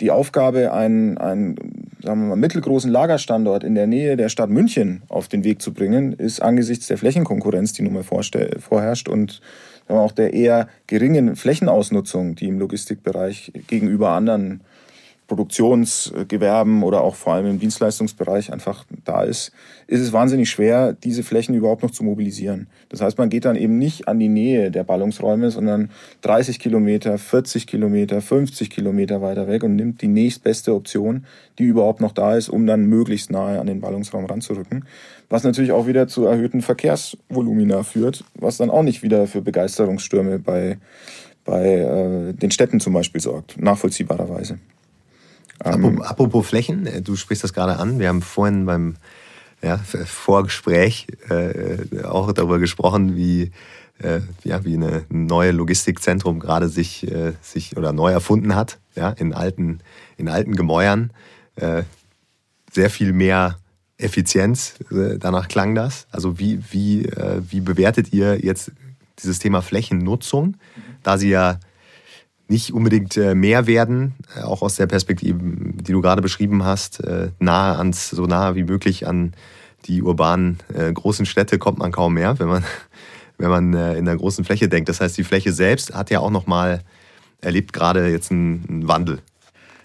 [0.01, 1.57] die Aufgabe, einen, einen
[2.03, 5.73] sagen wir mal, mittelgroßen Lagerstandort in der Nähe der Stadt München auf den Weg zu
[5.73, 9.41] bringen, ist angesichts der Flächenkonkurrenz, die nun mal vorherrscht und
[9.97, 14.61] auch der eher geringen Flächenausnutzung, die im Logistikbereich gegenüber anderen
[15.29, 19.53] Produktionsgewerben oder auch vor allem im Dienstleistungsbereich einfach da ist,
[19.87, 22.67] ist es wahnsinnig schwer, diese Flächen überhaupt noch zu mobilisieren.
[22.89, 25.91] Das heißt, man geht dann eben nicht an die Nähe der Ballungsräume, sondern
[26.23, 31.27] 30 Kilometer, 40 Kilometer, 50 Kilometer weiter weg und nimmt die nächstbeste Option,
[31.59, 34.87] die überhaupt noch da ist, um dann möglichst nahe an den Ballungsraum ranzurücken.
[35.29, 40.39] Was natürlich auch wieder zu erhöhten Verkehrsvolumina führt, was dann auch nicht wieder für Begeisterungsstürme
[40.39, 40.79] bei,
[41.45, 44.59] bei äh, den Städten zum Beispiel sorgt, nachvollziehbarerweise.
[45.65, 47.99] Ähm, apropos Flächen, äh, du sprichst das gerade an.
[47.99, 48.97] Wir haben vorhin beim
[49.63, 53.51] ja, Vorgespräch äh, auch darüber gesprochen, wie,
[53.99, 59.11] äh, ja, wie eine neue Logistikzentrum gerade sich, äh, sich oder neu erfunden hat, ja,
[59.11, 59.81] in alten,
[60.17, 61.11] in alten Gemäuern.
[61.57, 61.83] Äh,
[62.71, 63.59] sehr viel mehr
[63.97, 66.07] Effizienz, äh, danach klang das.
[66.13, 67.11] Also wie, wie,
[67.51, 68.71] wie bewertet ihr jetzt
[69.19, 70.57] dieses Thema Flächennutzung,
[71.03, 71.59] da sie ja
[72.49, 77.05] nicht unbedingt äh, mehr werden, äh, auch aus der Perspektive, die du gerade beschrieben hast,
[77.05, 79.35] äh, nahe ans, so nahe wie möglich an
[79.87, 80.59] die urbanen
[80.93, 82.65] großen Städte kommt man kaum mehr, wenn man,
[83.39, 84.89] wenn man in der großen Fläche denkt.
[84.89, 86.83] Das heißt, die Fläche selbst hat ja auch nochmal,
[87.41, 89.21] erlebt gerade jetzt einen, einen Wandel.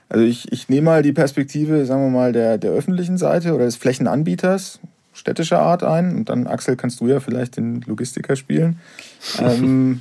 [0.10, 3.66] Also ich, ich nehme mal die Perspektive, sagen wir mal, der, der öffentlichen Seite oder
[3.66, 4.80] des Flächenanbieters
[5.14, 6.16] städtischer Art ein.
[6.16, 8.80] Und dann, Axel, kannst du ja vielleicht den Logistiker spielen.
[9.40, 10.00] ähm,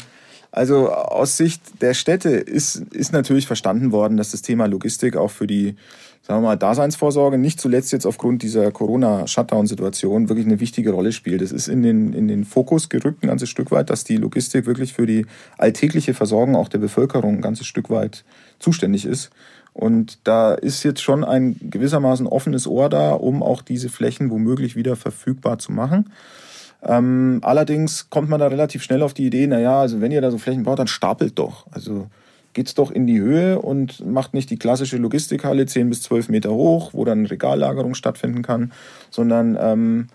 [0.52, 5.30] also aus Sicht der Städte ist, ist natürlich verstanden worden, dass das Thema Logistik auch
[5.30, 5.76] für die
[6.22, 11.42] sagen wir mal, Daseinsvorsorge nicht zuletzt jetzt aufgrund dieser Corona-Shutdown-Situation wirklich eine wichtige Rolle spielt.
[11.42, 14.66] Es ist in den, in den Fokus gerückt ein ganzes Stück weit, dass die Logistik
[14.66, 15.26] wirklich für die
[15.58, 18.24] alltägliche Versorgung auch der Bevölkerung ein ganzes Stück weit
[18.60, 19.30] zuständig ist.
[19.72, 24.76] Und da ist jetzt schon ein gewissermaßen offenes Ohr da, um auch diese Flächen womöglich
[24.76, 26.12] wieder verfügbar zu machen.
[26.84, 30.30] Ähm, allerdings kommt man da relativ schnell auf die Idee, naja, also wenn ihr da
[30.30, 31.66] so Flächen baut, dann stapelt doch.
[31.70, 32.08] Also
[32.54, 36.50] geht's doch in die Höhe und macht nicht die klassische Logistikhalle 10 bis 12 Meter
[36.50, 38.72] hoch, wo dann Regallagerung stattfinden kann,
[39.10, 40.08] sondern ähm,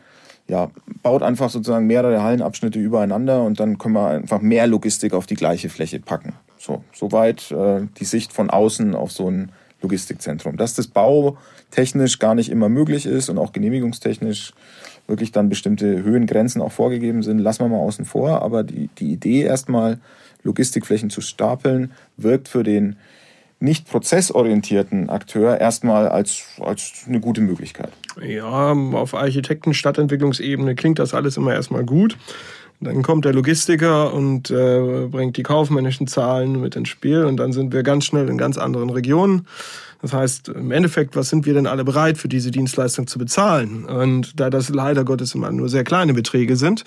[0.48, 0.70] ja,
[1.04, 5.36] baut einfach sozusagen mehrere Hallenabschnitte übereinander und dann können wir einfach mehr Logistik auf die
[5.36, 6.34] gleiche Fläche packen.
[6.58, 9.52] So, soweit äh, die Sicht von außen auf so ein
[9.82, 10.58] Logistikzentrum.
[10.58, 14.54] Dass das bautechnisch gar nicht immer möglich ist und auch genehmigungstechnisch
[15.08, 18.42] wirklich dann bestimmte Höhengrenzen auch vorgegeben sind, lassen wir mal außen vor.
[18.42, 20.00] Aber die, die Idee erstmal
[20.44, 22.98] Logistikflächen zu stapeln, wirkt für den
[23.60, 27.92] nicht prozessorientierten Akteur erstmal als, als eine gute Möglichkeit.
[28.22, 32.18] Ja, auf Architekten, Stadtentwicklungsebene klingt das alles immer erstmal gut.
[32.80, 37.52] Dann kommt der Logistiker und äh, bringt die kaufmännischen Zahlen mit ins Spiel und dann
[37.52, 39.48] sind wir ganz schnell in ganz anderen Regionen.
[40.02, 43.86] Das heißt, im Endeffekt, was sind wir denn alle bereit, für diese Dienstleistung zu bezahlen?
[43.86, 46.84] Und da das leider Gottes immer nur sehr kleine Beträge sind,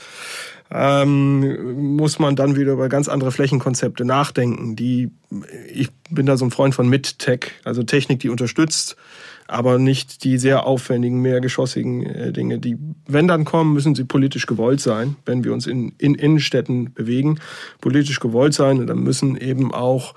[0.72, 4.76] ähm, muss man dann wieder über ganz andere Flächenkonzepte nachdenken.
[4.76, 5.10] Die,
[5.72, 8.96] ich bin da so ein Freund von Mid-Tech, also Technik, die unterstützt,
[9.48, 12.60] aber nicht die sehr aufwendigen, mehrgeschossigen äh, Dinge.
[12.60, 16.94] Die, wenn dann kommen, müssen sie politisch gewollt sein, wenn wir uns in, in Innenstädten
[16.94, 17.40] bewegen,
[17.80, 18.78] politisch gewollt sein.
[18.78, 20.14] Und dann müssen eben auch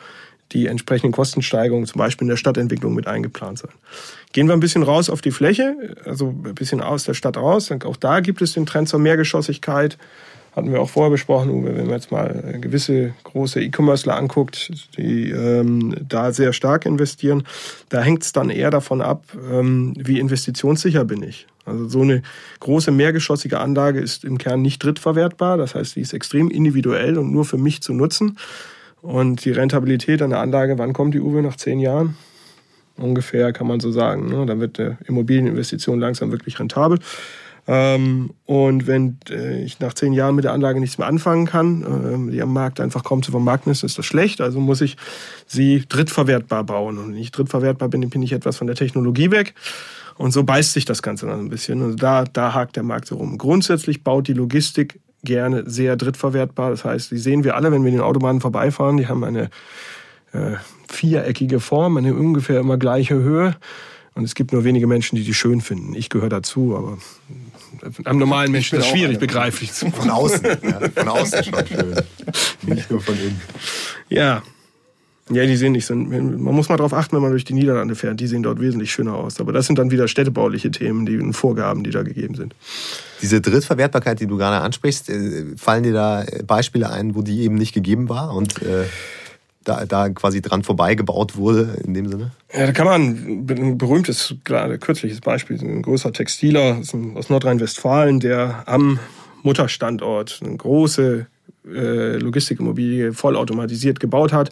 [0.54, 3.72] die entsprechenden Kostensteigerungen, zum Beispiel in der Stadtentwicklung, mit eingeplant sein.
[4.32, 7.72] Gehen wir ein bisschen raus auf die Fläche, also ein bisschen aus der Stadt raus.
[7.84, 9.98] Auch da gibt es den Trend zur Mehrgeschossigkeit
[10.56, 15.96] hatten wir auch vorher besprochen, wenn man jetzt mal gewisse große E-Commercer anguckt, die ähm,
[16.08, 17.44] da sehr stark investieren,
[17.89, 21.48] da hängt es dann eher davon ab, ähm, wie investitionssicher bin ich.
[21.66, 22.22] Also so eine
[22.60, 27.32] große mehrgeschossige Anlage ist im Kern nicht drittverwertbar, das heißt, die ist extrem individuell und
[27.32, 28.38] nur für mich zu nutzen.
[29.04, 32.16] Und die Rentabilität einer Anlage, wann kommt die Uwe nach zehn Jahren?
[32.96, 34.30] Ungefähr kann man so sagen.
[34.30, 34.46] Ne?
[34.46, 37.00] Dann wird eine Immobilieninvestition langsam wirklich rentabel.
[37.68, 42.30] Ähm, und wenn äh, ich nach zehn Jahren mit der Anlage nichts mehr anfangen kann,
[42.30, 44.39] äh, die am Markt einfach kaum zu vermarkten ist, ist das schlecht.
[44.39, 44.96] Also muss ich
[45.48, 46.98] sie drittverwertbar bauen.
[46.98, 49.54] Und wenn ich drittverwertbar bin, bin ich etwas von der Technologie weg.
[50.16, 51.82] Und so beißt sich das Ganze dann ein bisschen.
[51.82, 53.38] Also da, da hakt der Markt so rum.
[53.38, 56.70] Grundsätzlich baut die Logistik gerne sehr drittverwertbar.
[56.70, 58.98] Das heißt, die sehen wir alle, wenn wir den Autobahnen vorbeifahren.
[58.98, 59.50] Die haben eine
[60.34, 60.56] äh,
[60.90, 63.56] viereckige Form, eine ungefähr immer gleiche Höhe.
[64.16, 65.96] Und es gibt nur wenige Menschen, die die schön finden.
[65.96, 66.98] Ich gehöre dazu, aber
[68.06, 71.96] einem normalen Menschen ist das schwierig begreiflich zu Von außen, ja, von außen schon schön.
[72.62, 73.42] Nicht nur von innen.
[74.10, 74.44] Ja.
[75.30, 75.96] Ja, die sehen nicht so.
[75.96, 78.20] Man muss mal darauf achten, wenn man durch die Niederlande fährt.
[78.20, 79.40] Die sehen dort wesentlich schöner aus.
[79.40, 82.54] Aber das sind dann wieder städtebauliche Themen, die Vorgaben, die da gegeben sind.
[83.22, 87.56] Diese Drittverwertbarkeit, die du gerade ansprichst, äh, fallen dir da Beispiele ein, wo die eben
[87.56, 88.36] nicht gegeben war?
[88.36, 88.86] Und äh
[89.64, 92.32] da, da quasi dran vorbeigebaut wurde in dem Sinne?
[92.54, 96.82] Ja, da kann man ein berühmtes, gerade kürzliches Beispiel, ein großer Textiler
[97.16, 99.00] aus Nordrhein-Westfalen, der am
[99.44, 101.28] Mutterstandort eine große
[101.66, 104.52] äh, Logistikimmobilie vollautomatisiert gebaut hat.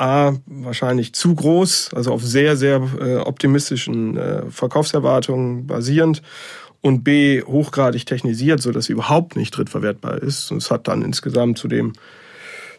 [0.00, 6.22] A, wahrscheinlich zu groß, also auf sehr, sehr äh, optimistischen äh, Verkaufserwartungen basierend
[6.80, 10.50] und B, hochgradig technisiert, sodass sie überhaupt nicht drittverwertbar ist.
[10.50, 11.92] Und es hat dann insgesamt zu dem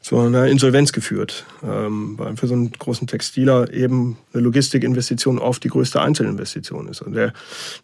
[0.01, 5.63] zu einer Insolvenz geführt, ähm, weil für so einen großen Textiler eben eine Logistikinvestition oft
[5.63, 7.01] die größte Einzelinvestition ist.
[7.01, 7.33] Und der,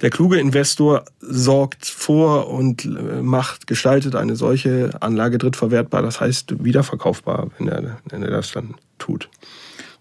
[0.01, 6.63] der kluge Investor sorgt vor und äh, macht, gestaltet eine solche Anlage drittverwertbar, das heißt
[6.63, 9.29] wiederverkaufbar, wenn er, wenn er das dann tut.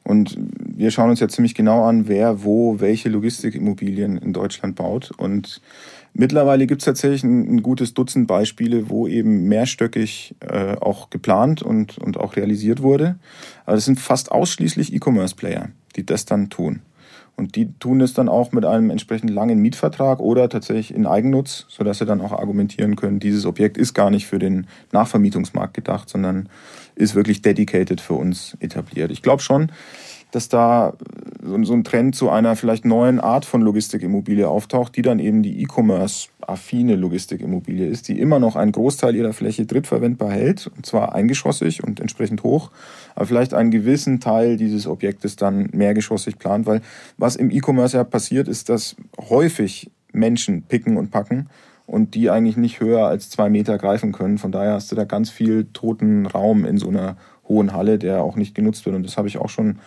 [0.03, 5.11] Und wir schauen uns ja ziemlich genau an, wer wo welche Logistikimmobilien in Deutschland baut.
[5.17, 5.61] Und
[6.19, 11.61] Mittlerweile gibt es tatsächlich ein, ein, gutes Dutzend Beispiele, wo eben mehrstöckig äh, auch geplant
[11.61, 13.17] und, und auch realisiert wurde.
[13.67, 16.81] Aber das sind fast ausschließlich E-Commerce-Player, die das dann tun.
[17.37, 21.67] Und die tun das dann auch mit einem entsprechend langen Mietvertrag oder tatsächlich in Eigennutz,
[21.69, 26.09] sodass sie dann auch argumentieren können, dieses Objekt ist gar nicht für den Nachvermietungsmarkt gedacht,
[26.09, 26.49] sondern
[26.95, 29.11] ist wirklich dedicated für uns etabliert.
[29.11, 29.71] Ich glaube schon,
[30.31, 30.95] dass da
[31.43, 35.63] so ein Trend zu einer vielleicht neuen Art von Logistikimmobilie auftaucht, die dann eben die
[35.63, 41.85] E-Commerce-affine Logistikimmobilie ist, die immer noch einen Großteil ihrer Fläche drittverwendbar hält, und zwar eingeschossig
[41.85, 42.71] und entsprechend hoch,
[43.15, 46.81] aber vielleicht einen gewissen Teil dieses Objektes dann mehrgeschossig plant, weil
[47.17, 48.97] was im E-Commerce ja passiert, ist, dass
[49.31, 51.49] häufig Menschen picken und packen
[51.87, 54.39] und die eigentlich nicht höher als zwei Meter greifen können.
[54.39, 57.17] Von daher hast du da ganz viel toten Raum in so einer
[57.49, 58.97] hohen Halle, der auch nicht genutzt wird.
[58.97, 59.79] Und das habe ich auch schon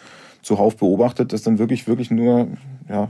[0.41, 2.47] zuhauf beobachtet, dass dann wirklich, wirklich nur
[2.89, 3.09] ja,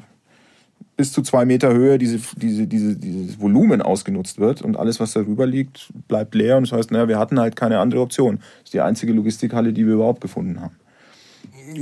[0.98, 5.14] bis zu zwei Meter Höhe diese, diese, diese, dieses Volumen ausgenutzt wird und alles, was
[5.14, 6.58] darüber liegt, bleibt leer.
[6.58, 8.38] Und das heißt, naja, wir hatten halt keine andere Option.
[8.38, 10.76] Das ist die einzige Logistikhalle, die wir überhaupt gefunden haben.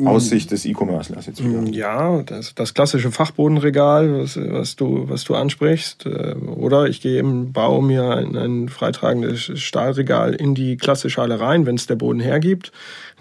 [0.06, 1.64] Aus Sicht des E-Commerce jetzt wieder.
[1.72, 6.06] Ja, das, das klassische Fachbodenregal, was, was, du, was du ansprichst.
[6.06, 11.40] Äh, oder ich gehe im Bau mir ein, ein freitragendes Stahlregal in die klassische Halle
[11.40, 12.72] rein, wenn es der Boden hergibt.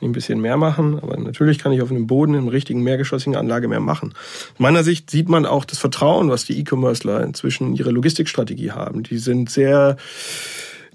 [0.02, 3.66] Ein bisschen mehr machen, aber natürlich kann ich auf einem Boden im richtigen mehrgeschossigen Anlage
[3.66, 4.12] mehr machen.
[4.52, 8.72] Aus meiner Sicht sieht man auch das Vertrauen, was die E-Commercer inzwischen in ihre Logistikstrategie
[8.72, 9.04] haben.
[9.04, 9.96] Die sind sehr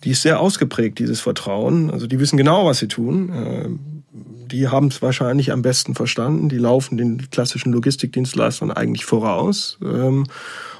[0.03, 1.91] die ist sehr ausgeprägt, dieses Vertrauen.
[1.91, 4.00] Also die wissen genau, was sie tun.
[4.13, 6.50] Die haben es wahrscheinlich am besten verstanden.
[6.50, 9.78] Die laufen den klassischen Logistikdienstleistern eigentlich voraus.
[9.82, 10.26] Ähm,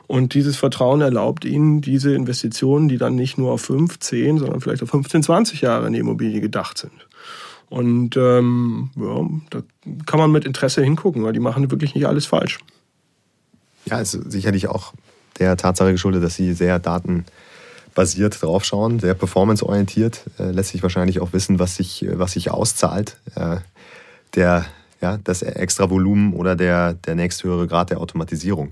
[0.08, 4.60] und dieses Vertrauen erlaubt ihnen diese Investitionen, die dann nicht nur auf 5, 10, sondern
[4.60, 7.08] vielleicht auf 15, 20 Jahre in die Immobilie gedacht sind.
[7.70, 9.64] Und ähm, ja, da
[10.06, 12.60] kann man mit Interesse hingucken, weil die machen wirklich nicht alles falsch.
[13.86, 14.92] Ja, ist sicherlich auch
[15.40, 17.26] der Tatsache geschuldet, dass sie sehr daten
[17.94, 23.18] basiert draufschauen, sehr performanceorientiert, äh, lässt sich wahrscheinlich auch wissen, was sich, was sich auszahlt.
[23.36, 23.58] Äh,
[24.36, 24.66] der,
[25.02, 28.72] ja, das extra Volumen oder der, der nächsthöhere Grad der Automatisierung.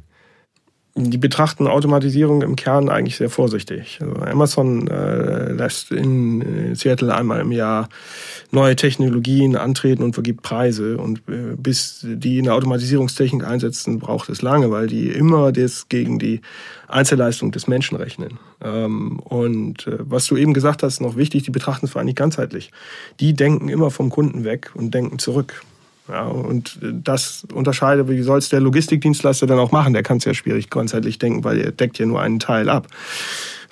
[0.95, 3.99] Die betrachten Automatisierung im Kern eigentlich sehr vorsichtig.
[4.01, 7.89] Also Amazon äh, lässt in Seattle einmal im Jahr
[8.51, 10.97] neue Technologien antreten und vergibt Preise.
[10.97, 16.17] Und äh, bis die eine Automatisierungstechnik einsetzen, braucht es lange, weil die immer das gegen
[16.17, 16.41] die
[16.87, 18.39] Einzelleistung des Menschen rechnen.
[18.61, 22.07] Ähm, und äh, was du eben gesagt hast, noch wichtig, die betrachten es vor allem
[22.07, 22.71] nicht ganzheitlich.
[23.19, 25.61] Die denken immer vom Kunden weg und denken zurück.
[26.09, 29.93] Ja, und äh, das unterscheidet, wie soll es der Logistikdienstleister dann auch machen?
[29.93, 32.87] Der kann es ja schwierig ganzheitlich denken, weil er deckt ja nur einen Teil ab.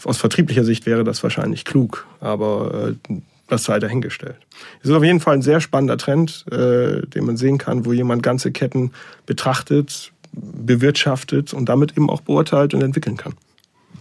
[0.04, 3.16] Aus vertrieblicher Sicht wäre das wahrscheinlich klug, aber äh,
[3.48, 4.38] das sei dahingestellt.
[4.82, 7.94] Es ist auf jeden Fall ein sehr spannender Trend, äh, den man sehen kann, wo
[7.94, 8.92] jemand ganze Ketten
[9.26, 13.34] betrachtet, bewirtschaftet und damit eben auch beurteilt und entwickeln kann.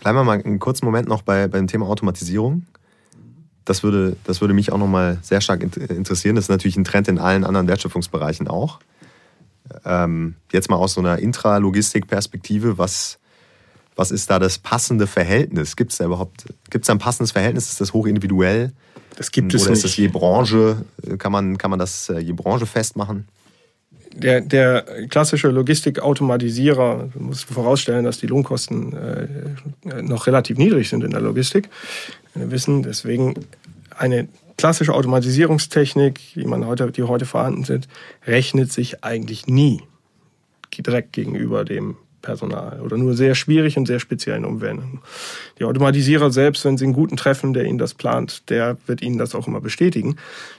[0.01, 2.67] Bleiben wir mal einen kurzen Moment noch bei, beim Thema Automatisierung.
[3.67, 6.37] Das würde, das würde mich auch noch mal sehr stark interessieren.
[6.37, 8.79] Das ist natürlich ein Trend in allen anderen Wertschöpfungsbereichen auch.
[9.85, 13.19] Ähm, jetzt mal aus so einer Intralogistik-Perspektive, was,
[13.97, 15.77] was ist da das passende Verhältnis?
[15.77, 17.69] Gibt es da überhaupt gibt's da ein passendes Verhältnis?
[17.69, 18.73] Ist das hochindividuell?
[19.17, 19.79] Das gibt es Oder nicht.
[19.79, 20.85] ist das je Branche?
[21.19, 23.27] Kann man, kann man das äh, je Branche festmachen?
[24.15, 31.11] Der, der klassische Logistikautomatisierer muss vorausstellen, dass die Lohnkosten äh, noch relativ niedrig sind in
[31.11, 31.69] der Logistik.
[32.37, 33.35] Wir wissen deswegen
[33.91, 37.89] eine klassische Automatisierungstechnik, die man heute, die heute vorhanden sind,
[38.27, 39.83] rechnet sich eigentlich nie
[40.79, 45.01] direkt gegenüber dem Personal oder nur sehr schwierig und sehr speziellen Umwendungen.
[45.61, 49.17] Die Automatisierer selbst, wenn sie einen guten treffen, der ihnen das plant, der wird ihnen
[49.17, 50.17] das auch immer bestätigen.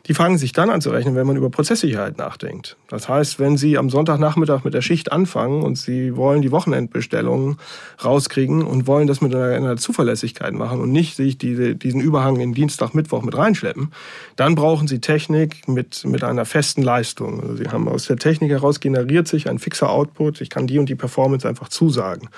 [0.07, 2.77] Die fangen sich dann an zu rechnen, wenn man über Prozesssicherheit nachdenkt.
[2.87, 7.57] Das heißt, wenn sie am Sonntagnachmittag mit der Schicht anfangen und sie wollen die Wochenendbestellungen
[8.03, 12.39] rauskriegen und wollen das mit einer, einer Zuverlässigkeit machen und nicht sich diese, diesen Überhang
[12.39, 13.91] in Dienstag, Mittwoch mit reinschleppen,
[14.37, 17.41] dann brauchen sie Technik mit, mit einer festen Leistung.
[17.41, 20.39] Also sie haben aus der Technik heraus generiert sich ein fixer Output.
[20.39, 22.29] Ich kann die und die Performance einfach zusagen.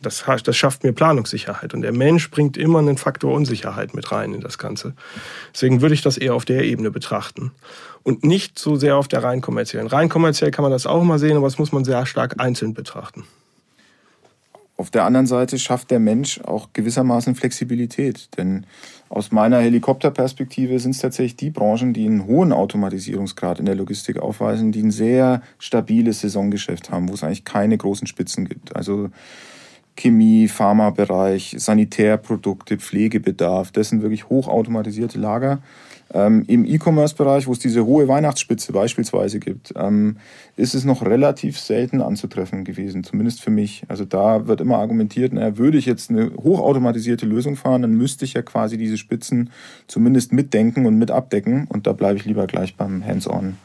[0.00, 1.74] Das, das schafft mir Planungssicherheit.
[1.74, 4.94] Und der Mensch bringt immer einen Faktor Unsicherheit mit rein in das Ganze.
[5.52, 7.52] Deswegen würde ich das eher auf der Ebene betrachten.
[8.02, 9.86] Und nicht so sehr auf der rein kommerziellen.
[9.86, 12.74] Rein kommerziell kann man das auch mal sehen, aber das muss man sehr stark einzeln
[12.74, 13.24] betrachten.
[14.76, 18.28] Auf der anderen Seite schafft der Mensch auch gewissermaßen Flexibilität.
[18.36, 18.66] Denn
[19.08, 24.18] aus meiner Helikopterperspektive sind es tatsächlich die Branchen, die einen hohen Automatisierungsgrad in der Logistik
[24.18, 28.74] aufweisen, die ein sehr stabiles Saisongeschäft haben, wo es eigentlich keine großen Spitzen gibt.
[28.74, 29.10] Also
[29.96, 35.60] Chemie, Pharmabereich, Sanitärprodukte, Pflegebedarf, das sind wirklich hochautomatisierte Lager.
[36.14, 40.16] Ähm, Im E-Commerce-Bereich, wo es diese hohe Weihnachtsspitze beispielsweise gibt, ähm,
[40.56, 43.84] ist es noch relativ selten anzutreffen gewesen, zumindest für mich.
[43.88, 48.24] Also da wird immer argumentiert, naja, würde ich jetzt eine hochautomatisierte Lösung fahren, dann müsste
[48.24, 49.50] ich ja quasi diese Spitzen
[49.86, 51.66] zumindest mitdenken und mit abdecken.
[51.68, 53.56] Und da bleibe ich lieber gleich beim Hands-on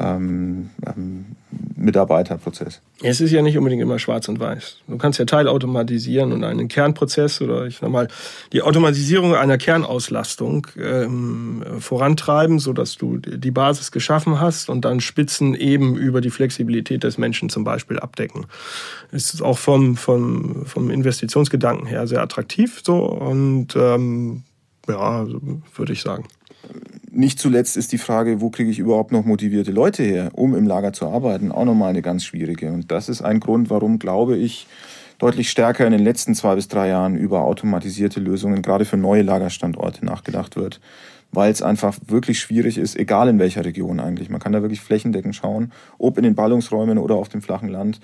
[0.00, 1.36] ähm, ähm,
[1.76, 2.80] Mitarbeiterprozess.
[3.02, 4.78] Es ist ja nicht unbedingt immer schwarz und weiß.
[4.88, 8.08] Du kannst ja teilautomatisieren und einen Kernprozess oder ich nochmal
[8.52, 15.54] die Automatisierung einer Kernauslastung ähm, vorantreiben, sodass du die Basis geschaffen hast und dann Spitzen
[15.54, 18.46] eben über die Flexibilität des Menschen zum Beispiel abdecken.
[19.12, 24.44] Es ist auch vom, vom, vom Investitionsgedanken her sehr attraktiv so und ähm,
[24.88, 25.26] ja,
[25.74, 26.24] würde ich sagen
[27.12, 30.66] nicht zuletzt ist die Frage, wo kriege ich überhaupt noch motivierte Leute her, um im
[30.66, 32.72] Lager zu arbeiten, auch nochmal eine ganz schwierige.
[32.72, 34.66] Und das ist ein Grund, warum, glaube ich,
[35.18, 39.22] deutlich stärker in den letzten zwei bis drei Jahren über automatisierte Lösungen, gerade für neue
[39.22, 40.80] Lagerstandorte, nachgedacht wird.
[41.32, 44.30] Weil es einfach wirklich schwierig ist, egal in welcher Region eigentlich.
[44.30, 48.00] Man kann da wirklich flächendeckend schauen, ob in den Ballungsräumen oder auf dem flachen Land.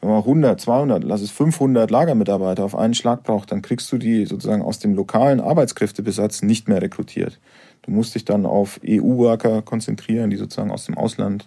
[0.00, 3.98] Wenn man 100, 200, lass es 500 Lagermitarbeiter auf einen Schlag braucht, dann kriegst du
[3.98, 7.38] die sozusagen aus dem lokalen Arbeitskräftebesatz nicht mehr rekrutiert.
[7.82, 11.46] Du musst dich dann auf EU-Worker konzentrieren, die sozusagen aus dem Ausland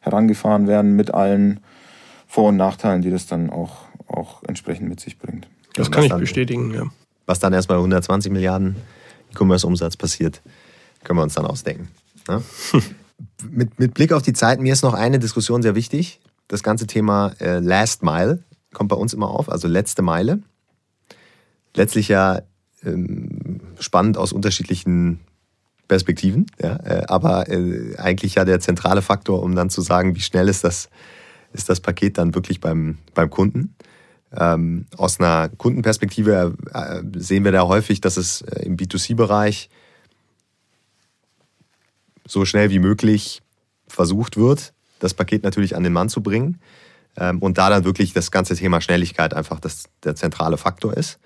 [0.00, 1.60] herangefahren werden mit allen
[2.26, 5.48] Vor- und Nachteilen, die das dann auch, auch entsprechend mit sich bringt.
[5.74, 6.84] Das kann ich bestätigen, ja.
[7.26, 8.76] Was dann erst bei 120 Milliarden
[9.32, 10.42] E-Commerce-Umsatz passiert,
[11.04, 11.88] können wir uns dann ausdenken.
[12.28, 12.42] Ne?
[13.50, 16.20] mit, mit Blick auf die Zeit, mir ist noch eine Diskussion sehr wichtig.
[16.48, 20.40] Das ganze Thema äh, Last Mile kommt bei uns immer auf, also letzte Meile.
[21.74, 22.42] Letztlich ja
[22.84, 25.20] ähm, spannend aus unterschiedlichen
[25.90, 30.20] Perspektiven, ja, äh, aber äh, eigentlich ja der zentrale Faktor, um dann zu sagen, wie
[30.20, 30.88] schnell ist das,
[31.52, 33.74] ist das Paket dann wirklich beim, beim Kunden.
[34.32, 39.68] Ähm, aus einer Kundenperspektive äh, sehen wir da häufig, dass es äh, im B2C-Bereich
[42.24, 43.42] so schnell wie möglich
[43.88, 46.60] versucht wird, das Paket natürlich an den Mann zu bringen.
[47.16, 51.18] Ähm, und da dann wirklich das ganze Thema Schnelligkeit einfach das, der zentrale Faktor ist.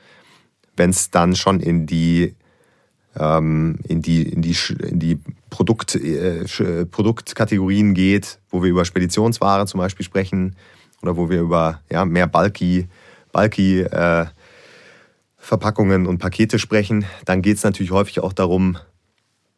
[0.75, 2.35] Wenn es dann schon in die
[3.19, 5.19] ähm, in die, in die, in die
[5.51, 6.45] Produkt, äh,
[6.87, 10.57] Produktkategorien geht, wo wir über Speditionsware zum Beispiel sprechen
[11.03, 12.89] oder wo wir über ja, mehr bulky,
[13.33, 14.27] bulky äh,
[15.37, 18.79] Verpackungen und Pakete sprechen, dann geht es natürlich häufig auch darum,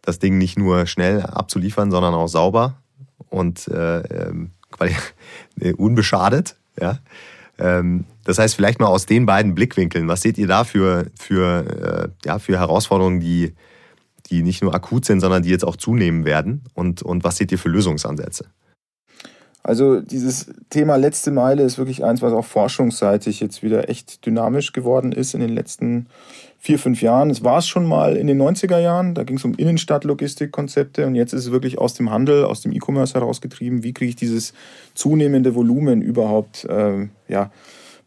[0.02, 2.76] das Ding nicht nur schnell abzuliefern, sondern auch sauber
[3.30, 4.50] und äh, ähm,
[5.76, 6.56] unbeschadet.
[6.80, 6.98] Ja?
[7.58, 12.12] Ähm, das heißt, vielleicht mal aus den beiden Blickwinkeln, was seht ihr da für, für,
[12.24, 13.54] äh, ja, für Herausforderungen, die,
[14.30, 16.64] die nicht nur akut sind, sondern die jetzt auch zunehmen werden?
[16.74, 18.46] Und, und was seht ihr für Lösungsansätze?
[19.62, 24.72] Also dieses Thema letzte Meile ist wirklich eins, was auch forschungsseitig jetzt wieder echt dynamisch
[24.72, 26.06] geworden ist in den letzten
[26.58, 27.30] vier, fünf Jahren.
[27.30, 31.14] Es war es schon mal in den 90er Jahren, da ging es um Innenstadtlogistikkonzepte und
[31.14, 34.52] jetzt ist es wirklich aus dem Handel, aus dem E-Commerce herausgetrieben, wie kriege ich dieses
[34.94, 37.50] zunehmende Volumen überhaupt äh, ja,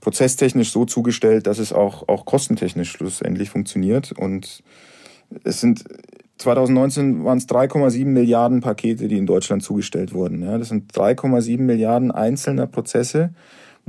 [0.01, 4.11] prozesstechnisch so zugestellt, dass es auch, auch kostentechnisch schlussendlich funktioniert.
[4.11, 4.63] Und
[5.43, 5.85] es sind
[6.37, 10.41] 2019 waren es 3,7 Milliarden Pakete, die in Deutschland zugestellt wurden.
[10.41, 13.31] Ja, das sind 3,7 Milliarden einzelner Prozesse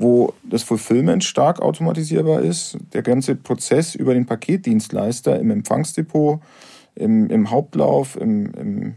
[0.01, 2.79] wo das Fulfillment stark automatisierbar ist.
[2.93, 6.41] Der ganze Prozess über den Paketdienstleister im Empfangsdepot,
[6.95, 8.95] im, im Hauptlauf, im, im,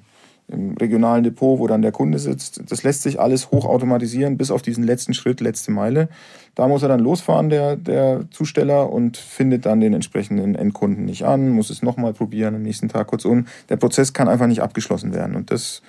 [0.48, 4.62] im, regionalen Depot, wo dann der Kunde sitzt, das lässt sich alles hochautomatisieren bis auf
[4.62, 6.10] diesen letzten Schritt, letzte Meile.
[6.56, 11.24] Da muss er dann losfahren, der, der Zusteller, und findet dann den entsprechenden Endkunden nicht
[11.24, 13.08] an, muss es nochmal probieren am nächsten Tag.
[13.08, 15.36] Kurzum, der Prozess kann einfach nicht abgeschlossen werden.
[15.36, 15.82] Und das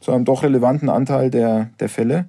[0.00, 2.26] zu einem doch relevanten Anteil der, der Fälle.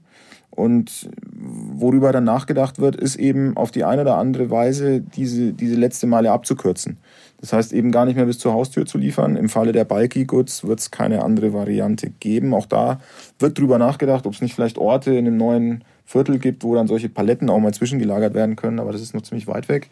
[0.58, 5.76] Und worüber dann nachgedacht wird, ist eben auf die eine oder andere Weise diese, diese
[5.76, 6.98] letzte Meile abzukürzen.
[7.40, 9.36] Das heißt eben gar nicht mehr bis zur Haustür zu liefern.
[9.36, 12.56] Im Falle der Bulky Goods wird es keine andere Variante geben.
[12.56, 13.00] Auch da
[13.38, 16.88] wird drüber nachgedacht, ob es nicht vielleicht Orte in einem neuen Viertel gibt, wo dann
[16.88, 19.92] solche Paletten auch mal zwischengelagert werden können, aber das ist noch ziemlich weit weg.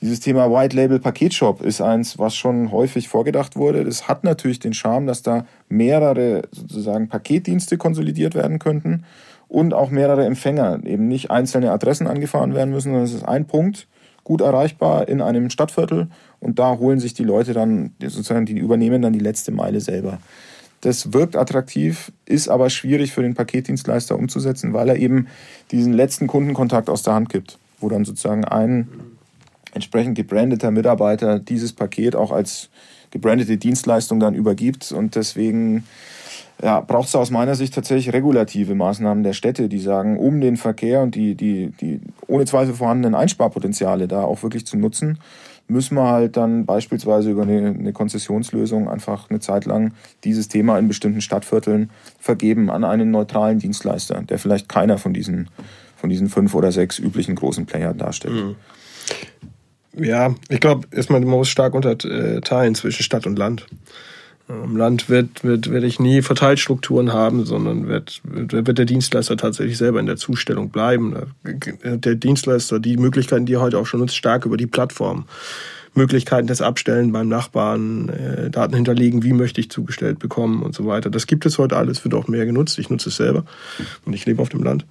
[0.00, 3.82] Dieses Thema White Label Paketshop ist eins, was schon häufig vorgedacht wurde.
[3.82, 9.02] Das hat natürlich den Charme, dass da mehrere sozusagen Paketdienste konsolidiert werden könnten
[9.48, 13.46] und auch mehrere Empfänger, eben nicht einzelne Adressen angefahren werden müssen, sondern es ist ein
[13.46, 13.88] Punkt,
[14.24, 19.00] gut erreichbar in einem Stadtviertel und da holen sich die Leute dann, sozusagen, die übernehmen
[19.00, 20.18] dann die letzte Meile selber.
[20.82, 25.26] Das wirkt attraktiv, ist aber schwierig für den Paketdienstleister umzusetzen, weil er eben
[25.72, 28.88] diesen letzten Kundenkontakt aus der Hand gibt, wo dann sozusagen ein
[29.72, 32.68] entsprechend gebrandeter Mitarbeiter dieses Paket auch als
[33.10, 35.84] gebrandete Dienstleistung dann übergibt und deswegen
[36.62, 40.56] ja, braucht es aus meiner Sicht tatsächlich regulative Maßnahmen der Städte, die sagen, um den
[40.56, 45.18] Verkehr und die, die, die ohne Zweifel vorhandenen Einsparpotenziale da auch wirklich zu nutzen,
[45.68, 49.92] müssen wir halt dann beispielsweise über eine, eine Konzessionslösung einfach eine Zeit lang
[50.24, 55.48] dieses Thema in bestimmten Stadtvierteln vergeben an einen neutralen Dienstleister, der vielleicht keiner von diesen,
[55.96, 58.34] von diesen fünf oder sechs üblichen großen Playern darstellt.
[58.34, 58.56] Mhm.
[60.04, 63.66] Ja, ich glaube, erstmal, man muss stark unterteilen zwischen Stadt und Land.
[64.48, 69.76] Im Land wird, wird, werde ich nie Verteilstrukturen haben, sondern wird, wird, der Dienstleister tatsächlich
[69.76, 71.14] selber in der Zustellung bleiben.
[71.44, 75.26] Der Dienstleister, die Möglichkeiten, die er heute auch schon nutzt, stark über die Plattform.
[75.94, 80.86] Möglichkeiten des Abstellen beim Nachbarn, äh, Daten hinterlegen, wie möchte ich zugestellt bekommen und so
[80.86, 81.10] weiter.
[81.10, 82.78] Das gibt es heute alles, wird auch mehr genutzt.
[82.78, 83.44] Ich nutze es selber
[84.06, 84.86] und ich lebe auf dem Land.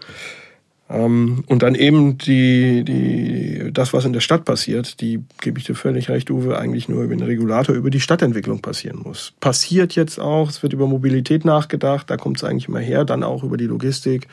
[0.90, 5.66] Ähm, und dann eben die, die, das, was in der Stadt passiert, die, gebe ich
[5.66, 9.34] dir völlig recht, Uwe, eigentlich nur über den Regulator, über die Stadtentwicklung passieren muss.
[9.40, 13.24] Passiert jetzt auch, es wird über Mobilität nachgedacht, da kommt es eigentlich immer her, dann
[13.24, 14.28] auch über die Logistik.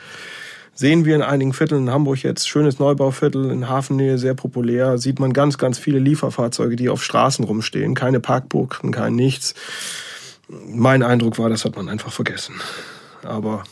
[0.77, 5.19] Sehen wir in einigen Vierteln in Hamburg jetzt, schönes Neubauviertel in Hafennähe, sehr populär, sieht
[5.19, 9.55] man ganz, ganz viele Lieferfahrzeuge, die auf Straßen rumstehen, keine Parkbuchten, kein nichts.
[10.67, 12.55] Mein Eindruck war, das hat man einfach vergessen.
[13.23, 13.63] Aber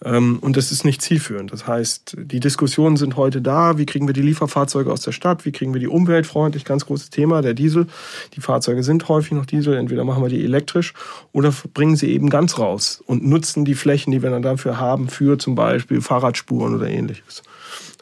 [0.00, 1.52] und das ist nicht zielführend.
[1.52, 3.78] Das heißt, die Diskussionen sind heute da.
[3.78, 5.44] Wie kriegen wir die Lieferfahrzeuge aus der Stadt?
[5.44, 6.64] Wie kriegen wir die umweltfreundlich?
[6.64, 7.86] Ganz großes Thema, der Diesel.
[8.34, 9.74] Die Fahrzeuge sind häufig noch Diesel.
[9.74, 10.94] Entweder machen wir die elektrisch
[11.32, 15.08] oder bringen sie eben ganz raus und nutzen die Flächen, die wir dann dafür haben,
[15.08, 17.42] für zum Beispiel Fahrradspuren oder ähnliches.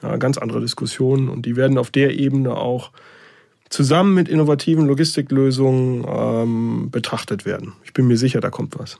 [0.02, 2.90] Ja, ganz andere Diskussionen und die werden auf der Ebene auch
[3.70, 7.72] zusammen mit innovativen Logistiklösungen ähm, betrachtet werden.
[7.84, 8.98] Ich bin mir sicher, da kommt was.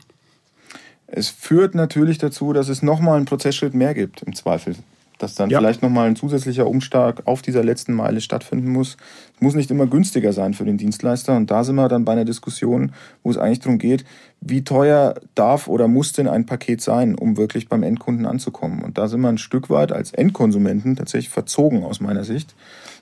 [1.07, 4.75] Es führt natürlich dazu, dass es nochmal einen Prozessschritt mehr gibt, im Zweifel.
[5.19, 5.59] Dass dann ja.
[5.59, 8.99] vielleicht nochmal ein zusätzlicher Umschlag auf dieser letzten Meile stattfinden muss.
[9.35, 11.35] Es muss nicht immer günstiger sein für den Dienstleister.
[11.35, 12.93] Und da sind wir dann bei einer Diskussion,
[13.23, 14.05] wo es eigentlich darum geht,
[14.43, 18.83] wie teuer darf oder muss denn ein Paket sein, um wirklich beim Endkunden anzukommen.
[18.83, 22.55] Und da sind wir ein Stück weit als Endkonsumenten tatsächlich verzogen aus meiner Sicht,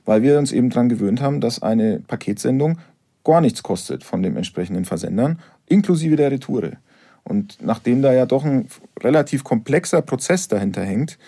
[0.05, 2.79] weil wir uns eben daran gewöhnt haben, dass eine Paketsendung
[3.25, 6.77] gar nichts kostet von den entsprechenden Versendern, inklusive der Retoure.
[7.25, 8.69] Und nachdem da ja doch ein
[9.01, 11.19] relativ komplexer Prozess dahinter hängt,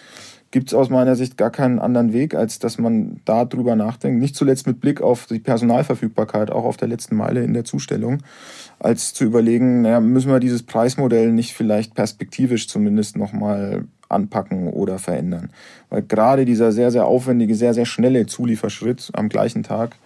[0.50, 4.20] gibt es aus meiner Sicht gar keinen anderen Weg, als dass man da drüber nachdenkt.
[4.20, 8.22] Nicht zuletzt mit Blick auf die Personalverfügbarkeit, auch auf der letzten Meile in der Zustellung,
[8.78, 14.98] als zu überlegen, naja, müssen wir dieses Preismodell nicht vielleicht perspektivisch zumindest nochmal anpacken oder
[14.98, 15.50] verändern.
[15.90, 19.96] Weil gerade dieser sehr, sehr aufwendige, sehr, sehr schnelle Zulieferschritt am gleichen Tag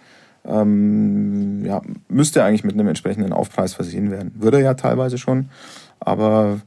[0.45, 4.33] ähm, ja, müsste eigentlich mit einem entsprechenden Aufpreis versehen werden.
[4.35, 5.49] Würde ja teilweise schon,
[5.99, 6.61] aber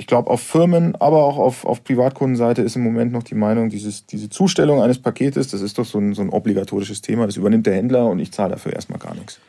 [0.00, 3.68] ich glaube, auf Firmen, aber auch auf, auf Privatkundenseite ist im Moment noch die Meinung,
[3.68, 7.36] dieses, diese Zustellung eines Paketes, das ist doch so ein, so ein obligatorisches Thema, das
[7.36, 9.40] übernimmt der Händler und ich zahle dafür erstmal gar nichts.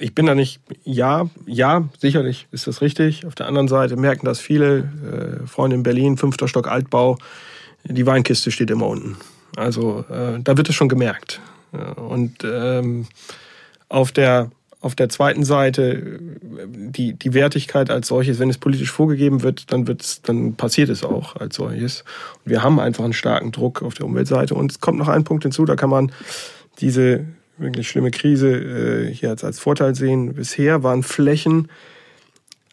[0.00, 3.24] Ich bin da nicht, ja, ja, sicherlich ist das richtig.
[3.24, 7.18] Auf der anderen Seite merken das viele äh, Freunde in Berlin, fünfter Stock Altbau,
[7.84, 9.16] die Weinkiste steht immer unten.
[9.54, 11.40] Also äh, da wird es schon gemerkt.
[11.96, 13.06] Und ähm,
[13.88, 14.50] auf der
[14.82, 19.86] auf der zweiten Seite die, die Wertigkeit als solches, wenn es politisch vorgegeben wird, dann
[19.86, 22.02] wird's, dann passiert es auch als solches.
[22.44, 24.56] Und wir haben einfach einen starken Druck auf der Umweltseite.
[24.56, 26.10] Und es kommt noch ein Punkt hinzu, da kann man
[26.80, 27.24] diese
[27.58, 30.34] wirklich schlimme Krise äh, hier als, als Vorteil sehen.
[30.34, 31.68] Bisher waren Flächen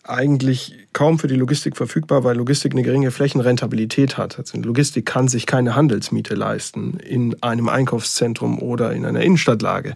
[0.10, 4.38] eigentlich kaum für die Logistik verfügbar, weil Logistik eine geringe Flächenrentabilität hat.
[4.38, 9.96] Also Logistik kann sich keine Handelsmiete leisten in einem Einkaufszentrum oder in einer Innenstadtlage.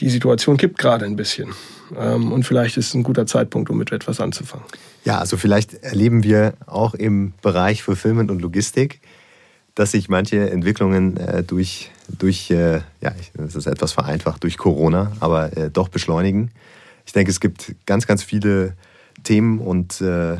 [0.00, 1.50] Die Situation kippt gerade ein bisschen.
[1.98, 4.66] Ähm, und vielleicht ist es ein guter Zeitpunkt, um mit etwas anzufangen.
[5.04, 9.00] Ja, also vielleicht erleben wir auch im Bereich Fulfillment und Logistik,
[9.74, 15.12] dass sich manche Entwicklungen äh, durch, durch äh, ja, das ist etwas vereinfacht, durch Corona,
[15.20, 16.50] aber äh, doch beschleunigen.
[17.06, 18.74] Ich denke, es gibt ganz, ganz viele
[19.22, 20.38] Themen und äh,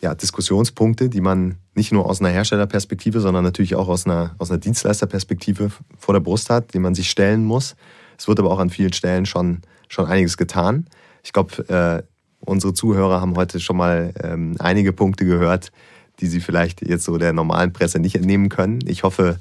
[0.00, 4.50] ja, Diskussionspunkte, die man nicht nur aus einer Herstellerperspektive, sondern natürlich auch aus einer, aus
[4.50, 7.76] einer Dienstleisterperspektive vor der Brust hat, die man sich stellen muss.
[8.18, 10.86] Es wird aber auch an vielen Stellen schon, schon einiges getan.
[11.22, 12.02] Ich glaube, äh,
[12.40, 15.70] unsere Zuhörer haben heute schon mal ähm, einige Punkte gehört,
[16.20, 18.80] die sie vielleicht jetzt so der normalen Presse nicht entnehmen können.
[18.86, 19.38] Ich hoffe,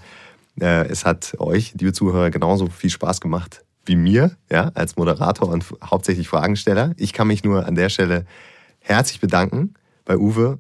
[0.60, 5.50] äh, es hat euch, liebe Zuhörer, genauso viel Spaß gemacht wie mir, ja, als Moderator
[5.50, 6.94] und hauptsächlich Fragensteller.
[6.98, 8.26] Ich kann mich nur an der Stelle
[8.90, 10.58] herzlich bedanken bei Uwe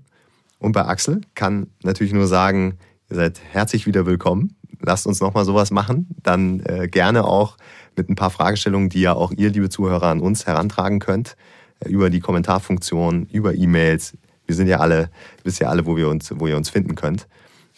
[0.60, 1.22] und bei Axel.
[1.34, 2.78] Kann natürlich nur sagen,
[3.10, 4.56] ihr seid herzlich wieder willkommen.
[4.82, 6.08] Lasst uns nochmal sowas machen.
[6.22, 7.58] Dann äh, gerne auch
[7.98, 11.36] mit ein paar Fragestellungen, die ja auch ihr, liebe Zuhörer, an uns herantragen könnt.
[11.80, 14.16] Äh, über die Kommentarfunktion, über E-Mails.
[14.46, 15.10] Wir sind ja alle,
[15.44, 17.28] wisst ja alle, wo, wir uns, wo ihr uns finden könnt.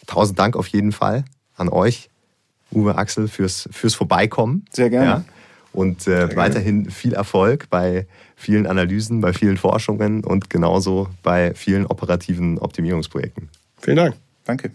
[0.06, 1.24] Tausend Dank auf jeden Fall
[1.56, 2.10] an euch,
[2.72, 4.66] Uwe Axel, fürs, fürs Vorbeikommen.
[4.70, 5.06] Sehr gerne.
[5.06, 5.24] Ja.
[5.72, 8.06] Und äh, weiterhin viel Erfolg bei
[8.42, 13.48] vielen Analysen, bei vielen Forschungen und genauso bei vielen operativen Optimierungsprojekten.
[13.80, 14.16] Vielen Dank.
[14.44, 14.72] Danke.